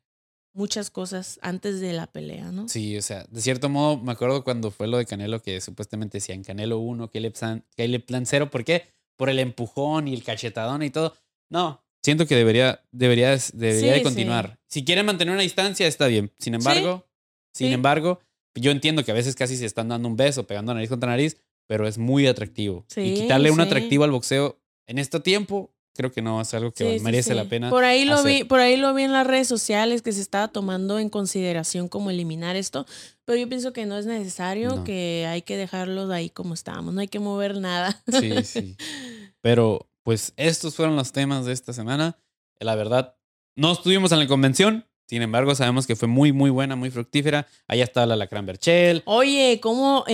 muchas 0.54 0.92
cosas 0.92 1.40
antes 1.42 1.80
de 1.80 1.94
la 1.94 2.08
pelea, 2.08 2.52
¿no? 2.52 2.68
Sí, 2.68 2.98
o 2.98 3.02
sea, 3.02 3.26
de 3.30 3.42
cierto 3.42 3.70
modo 3.70 3.98
me 3.98 4.12
acuerdo 4.12 4.44
cuando 4.44 4.70
fue 4.70 4.88
lo 4.88 4.98
de 4.98 5.06
Canelo 5.06 5.42
que 5.42 5.62
supuestamente 5.62 6.18
decían 6.18 6.44
Canelo 6.44 6.80
1, 6.80 7.10
Caleb 7.10 8.06
Plan 8.06 8.26
0, 8.26 8.50
¿por 8.52 8.66
qué? 8.66 8.94
Por 9.16 9.30
el 9.30 9.40
empujón 9.40 10.08
y 10.08 10.14
el 10.14 10.24
cachetadón 10.24 10.84
y 10.84 10.90
todo. 10.90 11.16
No, 11.50 11.82
siento 12.02 12.26
que 12.26 12.36
debería, 12.36 12.84
debería, 12.92 13.38
debería 13.54 13.94
de 13.94 14.04
continuar. 14.04 14.60
Si 14.68 14.84
quieren 14.84 15.06
mantener 15.06 15.34
una 15.34 15.44
distancia, 15.44 15.88
está 15.88 16.08
bien. 16.08 16.32
Sin 16.40 16.54
embargo, 16.54 17.08
sin 17.54 17.72
embargo, 17.72 18.20
yo 18.56 18.72
entiendo 18.72 19.04
que 19.04 19.12
a 19.12 19.16
veces 19.16 19.36
casi 19.36 19.58
se 19.58 19.66
están 19.66 19.90
dando 19.90 20.08
un 20.08 20.16
beso, 20.16 20.48
pegando 20.48 20.74
nariz 20.74 20.90
contra 20.90 21.10
nariz, 21.10 21.38
pero 21.68 21.88
es 21.88 21.98
muy 21.98 22.28
atractivo. 22.28 22.86
y 22.96 23.14
quitarle 23.14 23.52
un 23.52 23.62
atractivo 23.62 24.04
al 24.04 24.12
boxeo 24.12 24.60
en 24.88 24.98
este 24.98 25.20
tiempo, 25.20 25.74
creo 25.94 26.12
que 26.12 26.22
no 26.22 26.42
es 26.42 26.54
algo 26.54 26.72
que 26.72 27.00
merece 27.00 27.36
la 27.36 27.46
pena. 27.46 27.70
Por 27.70 27.84
ahí 27.84 28.06
lo 28.06 28.24
vi, 28.24 28.44
por 28.44 28.60
ahí 28.60 28.78
lo 28.78 28.94
vi 28.94 29.04
en 29.04 29.14
las 29.14 29.28
redes 29.28 29.48
sociales 29.48 30.02
que 30.02 30.12
se 30.12 30.22
estaba 30.22 30.48
tomando 30.48 31.00
en 31.00 31.10
consideración 31.10 31.88
como 31.88 32.10
eliminar 32.10 32.56
esto, 32.56 32.86
pero 33.26 33.40
yo 33.40 33.48
pienso 33.48 33.74
que 33.74 33.86
no 33.86 33.98
es 33.98 34.06
necesario, 34.06 34.84
que 34.84 35.26
hay 35.30 35.44
que 35.44 35.58
dejarlos 35.58 36.10
ahí 36.12 36.30
como 36.30 36.54
estamos, 36.54 36.94
no 36.94 37.02
hay 37.02 37.08
que 37.08 37.20
mover 37.20 37.58
nada. 37.60 38.02
Sí, 38.20 38.44
sí. 38.44 38.78
Pero 39.42 39.91
pues 40.04 40.34
estos 40.38 40.76
fueron 40.76 40.96
los 40.96 41.12
temas 41.12 41.46
de 41.46 41.54
esta 41.54 41.74
semana. 41.74 42.18
La 42.60 42.76
verdad, 42.76 43.16
no 43.56 43.72
estuvimos 43.72 44.12
en 44.12 44.20
la 44.20 44.28
convención. 44.28 44.86
Sin 45.08 45.22
embargo, 45.22 45.54
sabemos 45.56 45.88
que 45.88 45.98
fue 45.98 46.08
muy, 46.08 46.32
muy 46.32 46.50
buena, 46.50 46.78
muy 46.78 46.90
fructífera. 46.90 47.46
Allá 47.68 47.84
está 47.84 48.06
la 48.06 48.16
Lacran 48.16 48.46
Berchel. 48.46 49.04
Oye, 49.06 49.60
¿cómo 49.62 50.06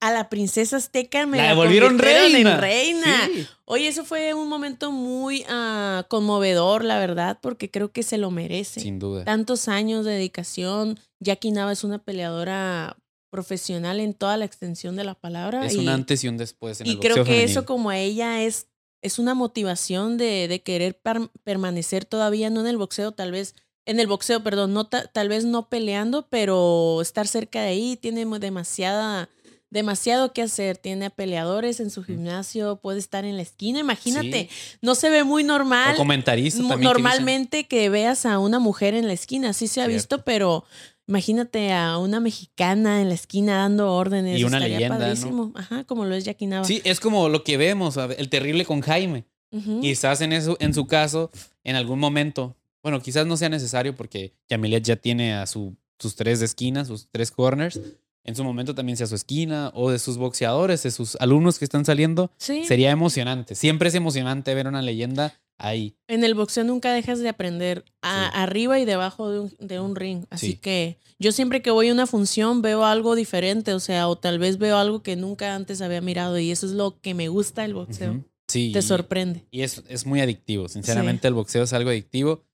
a 0.00 0.12
la 0.12 0.28
princesa 0.28 0.76
azteca 0.76 1.24
me 1.24 1.38
La 1.38 1.44
la, 1.44 1.48
devolvieron 1.50 1.96
convirtieron 1.96 2.26
en 2.26 2.32
reina. 2.32 2.60
reina. 2.60 3.26
Sí. 3.26 3.46
Oye, 3.64 3.88
eso 3.88 4.04
fue 4.04 4.34
un 4.34 4.50
momento 4.50 4.92
muy 4.92 5.46
ah, 5.48 6.04
conmovedor, 6.10 6.84
la 6.84 6.98
verdad, 6.98 7.38
porque 7.40 7.70
creo 7.70 7.90
que 7.90 8.02
se 8.02 8.18
lo 8.18 8.30
merece. 8.30 8.80
Sin 8.80 8.98
duda. 8.98 9.24
Tantos 9.24 9.66
años 9.66 10.04
de 10.04 10.12
dedicación. 10.12 11.00
Jackie 11.20 11.50
Nava 11.50 11.72
es 11.72 11.82
una 11.82 11.98
peleadora 11.98 12.98
profesional 13.30 13.98
en 13.98 14.14
toda 14.14 14.36
la 14.36 14.44
extensión 14.44 14.94
de 14.94 15.04
la 15.04 15.14
palabra. 15.14 15.66
Es 15.66 15.74
y, 15.74 15.78
un 15.78 15.88
antes 15.88 16.22
y 16.22 16.28
un 16.28 16.36
después 16.36 16.80
en 16.80 16.86
y 16.86 16.90
el 16.90 16.98
creo 17.00 17.24
que 17.24 17.42
eso 17.42 17.64
como 17.64 17.90
a 17.90 17.98
ella 17.98 18.42
es, 18.42 18.68
es 19.04 19.18
una 19.20 19.34
motivación 19.34 20.16
de, 20.16 20.48
de 20.48 20.62
querer 20.62 20.98
permanecer 21.44 22.04
todavía, 22.04 22.50
no 22.50 22.60
en 22.62 22.66
el 22.66 22.76
boxeo, 22.78 23.12
tal 23.12 23.30
vez, 23.32 23.54
en 23.86 24.00
el 24.00 24.06
boxeo, 24.06 24.42
perdón, 24.42 24.72
no 24.72 24.86
ta- 24.86 25.06
tal 25.06 25.28
vez 25.28 25.44
no 25.44 25.68
peleando, 25.68 26.26
pero 26.28 27.00
estar 27.02 27.28
cerca 27.28 27.60
de 27.62 27.68
ahí 27.68 27.96
tiene 27.96 28.24
demasiada, 28.40 29.28
demasiado 29.70 30.32
que 30.32 30.40
hacer. 30.42 30.78
Tiene 30.78 31.06
a 31.06 31.10
peleadores 31.10 31.80
en 31.80 31.90
su 31.90 32.02
gimnasio, 32.02 32.76
puede 32.76 32.98
estar 32.98 33.24
en 33.24 33.36
la 33.36 33.42
esquina, 33.42 33.80
imagínate, 33.80 34.48
Sí. 34.50 34.76
no 34.80 34.94
se 34.94 35.10
ve 35.10 35.22
muy 35.24 35.44
normal. 35.44 35.94
O 35.94 35.98
comentarista 35.98 36.62
que. 36.76 36.82
Normalmente 36.82 37.64
que 37.68 37.88
veas 37.90 38.24
a 38.24 38.38
una 38.38 38.58
mujer 38.58 38.94
en 38.94 39.06
la 39.06 39.12
esquina, 39.12 39.52
sí 39.52 39.66
se 39.68 39.80
ha 39.82 39.84
Cierto. 39.86 39.94
visto, 39.94 40.24
pero 40.24 40.64
imagínate 41.06 41.72
a 41.72 41.98
una 41.98 42.20
mexicana 42.20 43.00
en 43.00 43.08
la 43.08 43.14
esquina 43.14 43.56
dando 43.56 43.92
órdenes. 43.92 44.38
Y 44.38 44.44
una 44.44 44.60
leyenda, 44.60 45.14
¿no? 45.14 45.52
Ajá, 45.54 45.84
como 45.84 46.04
lo 46.04 46.14
es 46.14 46.24
Jackie 46.24 46.46
Nava. 46.46 46.64
Sí, 46.64 46.80
es 46.84 47.00
como 47.00 47.28
lo 47.28 47.44
que 47.44 47.56
vemos, 47.56 47.96
ver, 47.96 48.16
el 48.18 48.28
terrible 48.28 48.64
con 48.64 48.80
Jaime. 48.80 49.24
Ujú. 49.50 49.80
Quizás 49.80 50.20
en, 50.20 50.32
eso, 50.32 50.56
en 50.60 50.74
su 50.74 50.86
caso, 50.86 51.30
en 51.62 51.76
algún 51.76 51.98
momento, 51.98 52.56
bueno, 52.82 53.00
quizás 53.00 53.26
no 53.26 53.36
sea 53.36 53.48
necesario 53.48 53.94
porque 53.94 54.34
Yamilet 54.48 54.84
ya 54.84 54.96
tiene 54.96 55.34
a 55.34 55.46
su, 55.46 55.76
sus 55.98 56.16
tres 56.16 56.42
esquinas, 56.42 56.88
sus 56.88 57.08
tres 57.10 57.30
corners. 57.30 57.80
En 58.24 58.34
su 58.34 58.42
momento 58.42 58.74
también 58.74 58.96
sea 58.96 59.06
su 59.06 59.14
esquina 59.14 59.70
o 59.74 59.90
de 59.90 59.98
sus 59.98 60.16
boxeadores, 60.16 60.82
de 60.82 60.90
sus 60.90 61.14
alumnos 61.16 61.58
que 61.58 61.66
están 61.66 61.84
saliendo. 61.84 62.30
Sí. 62.38 62.64
Sería 62.64 62.90
emocionante. 62.90 63.54
Siempre 63.54 63.88
es 63.90 63.94
emocionante 63.94 64.54
ver 64.54 64.66
una 64.66 64.80
leyenda 64.80 65.34
ahí. 65.58 65.96
En 66.08 66.24
el 66.24 66.34
boxeo 66.34 66.64
nunca 66.64 66.92
dejas 66.92 67.20
de 67.20 67.28
aprender 67.28 67.84
a- 68.02 68.30
Sí. 68.32 68.38
arriba 68.38 68.78
y 68.78 68.84
debajo 68.84 69.30
de 69.30 69.40
un, 69.40 69.56
de 69.58 69.80
un 69.80 69.96
ring. 69.96 70.24
Así 70.30 70.52
Sí. 70.52 70.56
que 70.56 70.98
yo 71.18 71.32
siempre 71.32 71.62
que 71.62 71.70
voy 71.70 71.88
a 71.88 71.92
una 71.92 72.06
función 72.06 72.60
veo 72.62 72.84
algo 72.84 73.14
diferente, 73.14 73.72
o 73.72 73.80
sea, 73.80 74.08
o 74.08 74.16
tal 74.18 74.38
vez 74.38 74.58
veo 74.58 74.76
algo 74.76 75.02
que 75.02 75.16
nunca 75.16 75.54
antes 75.54 75.80
había 75.80 76.00
mirado 76.00 76.38
y 76.38 76.50
eso 76.50 76.66
es 76.66 76.72
lo 76.72 77.00
que 77.00 77.14
me 77.14 77.28
gusta 77.28 77.62
del 77.62 77.74
boxeo. 77.74 78.24
Sí. 78.48 78.72
Te 78.72 78.82
sorprende. 78.82 79.46
Y 79.50 79.62
es, 79.62 79.82
es 79.88 80.04
muy 80.06 80.20
adictivo. 80.20 80.68
Sinceramente, 80.68 81.28
el 81.28 81.34
boxeo 81.34 81.62
es 81.62 81.72
algo 81.72 81.90
adictivo. 81.90 82.44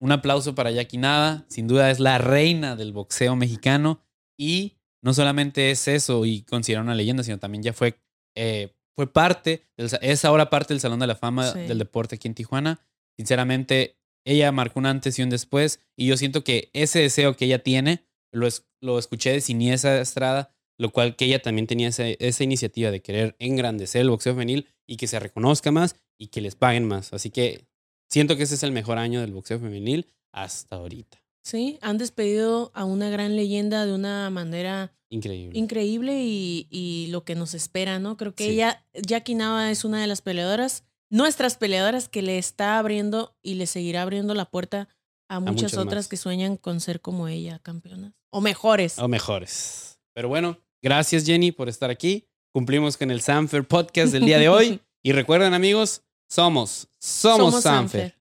Un 0.00 0.12
aplauso 0.12 0.54
para 0.54 0.70
Jackie 0.70 0.98
Nava. 0.98 1.44
Sin 1.48 1.66
duda 1.66 1.90
es 1.90 2.00
la 2.00 2.18
reina 2.18 2.76
del 2.76 2.92
boxeo 2.92 3.34
mexicano. 3.36 4.00
Y 4.38 4.76
no 5.02 5.12
solamente 5.14 5.70
es 5.70 5.88
eso 5.88 6.24
y 6.26 6.42
considera 6.42 6.82
una 6.82 6.94
leyenda, 6.94 7.22
sino 7.22 7.38
también 7.38 7.62
ya 7.62 7.72
fue, 7.72 7.98
eh, 8.34 8.74
fue 8.96 9.12
parte, 9.12 9.62
del 9.76 9.90
es 10.00 10.24
ahora 10.24 10.50
parte 10.50 10.72
del 10.74 10.80
Salón 10.80 10.98
de 11.00 11.06
la 11.06 11.14
Fama 11.16 11.52
Sí. 11.52 11.60
del 11.60 11.78
deporte 11.78 12.16
aquí 12.16 12.26
en 12.28 12.34
Tijuana. 12.34 12.80
Sinceramente, 13.16 13.98
ella 14.24 14.50
marcó 14.52 14.78
un 14.80 14.86
antes 14.86 15.18
y 15.18 15.22
un 15.22 15.30
después. 15.30 15.80
Y 15.96 16.06
yo 16.06 16.16
siento 16.16 16.42
que 16.44 16.70
ese 16.72 17.00
deseo 17.00 17.36
que 17.36 17.44
ella 17.44 17.62
tiene, 17.62 18.04
lo, 18.32 18.46
es- 18.46 18.66
lo 18.80 18.98
escuché 18.98 19.32
de 19.32 19.40
Siniesa 19.40 20.00
Estrada, 20.00 20.54
lo 20.78 20.90
cual 20.90 21.16
que 21.16 21.24
ella 21.26 21.40
también 21.40 21.66
tenía 21.66 21.88
esa, 21.88 22.06
esa 22.06 22.44
iniciativa 22.44 22.90
de 22.90 23.00
querer 23.00 23.36
engrandecer 23.38 24.02
el 24.02 24.10
boxeo 24.10 24.34
femenil 24.34 24.66
y 24.86 24.96
que 24.96 25.06
se 25.06 25.18
reconozca 25.18 25.70
más 25.72 25.96
y 26.18 26.28
que 26.28 26.40
les 26.40 26.54
paguen 26.56 26.84
más. 26.84 27.12
Así 27.12 27.30
que 27.30 27.66
siento 28.10 28.36
que 28.36 28.42
ese 28.42 28.54
es 28.56 28.62
el 28.62 28.72
mejor 28.72 28.98
año 28.98 29.20
del 29.20 29.32
boxeo 29.32 29.58
femenil 29.58 30.06
hasta 30.32 30.76
ahorita. 30.76 31.22
Sí, 31.44 31.78
han 31.80 31.96
despedido 31.96 32.72
a 32.74 32.84
una 32.84 33.08
gran 33.08 33.36
leyenda 33.36 33.86
de 33.86 33.94
una 33.94 34.28
manera 34.30 34.92
Increíble. 35.16 35.58
increíble 35.58 36.22
y, 36.24 36.66
y 36.70 37.08
lo 37.10 37.24
que 37.24 37.34
nos 37.34 37.54
espera, 37.54 37.98
¿no? 37.98 38.16
Creo 38.16 38.34
que 38.34 38.44
Sí. 38.44 38.50
ella, 38.50 38.84
Jackie 38.94 39.34
Nava 39.34 39.70
es 39.70 39.84
una 39.84 40.00
de 40.00 40.06
las 40.06 40.20
peleadoras, 40.22 40.84
nuestras 41.10 41.56
peleadoras 41.56 42.08
que 42.08 42.22
le 42.22 42.38
está 42.38 42.78
abriendo 42.78 43.36
y 43.42 43.54
le 43.54 43.66
seguirá 43.66 44.02
abriendo 44.02 44.34
la 44.34 44.44
puerta 44.44 44.88
a 45.28 45.40
muchas 45.40 45.74
otras 45.74 46.04
más. 46.04 46.08
que 46.08 46.16
sueñan 46.16 46.56
con 46.56 46.80
ser 46.80 47.00
como 47.00 47.28
ella, 47.28 47.58
campeonas. 47.60 48.12
O 48.30 48.40
mejores. 48.40 48.98
o 48.98 49.08
mejores. 49.08 49.98
Pero 50.14 50.28
bueno, 50.28 50.58
gracias 50.82 51.24
Jenny 51.24 51.52
por 51.52 51.68
estar 51.68 51.90
aquí. 51.90 52.24
Cumplimos 52.52 52.96
con 52.96 53.10
el 53.10 53.20
Sanfer 53.20 53.66
Podcast 53.66 54.12
del 54.12 54.24
día 54.24 54.38
de 54.38 54.48
hoy. 54.48 54.80
y 55.02 55.12
recuerden 55.12 55.52
amigos, 55.54 56.02
somos, 56.28 56.88
somos, 56.98 57.38
Somos 57.50 57.62
Sanfer. 57.62 58.00
Sanfer. 58.12 58.16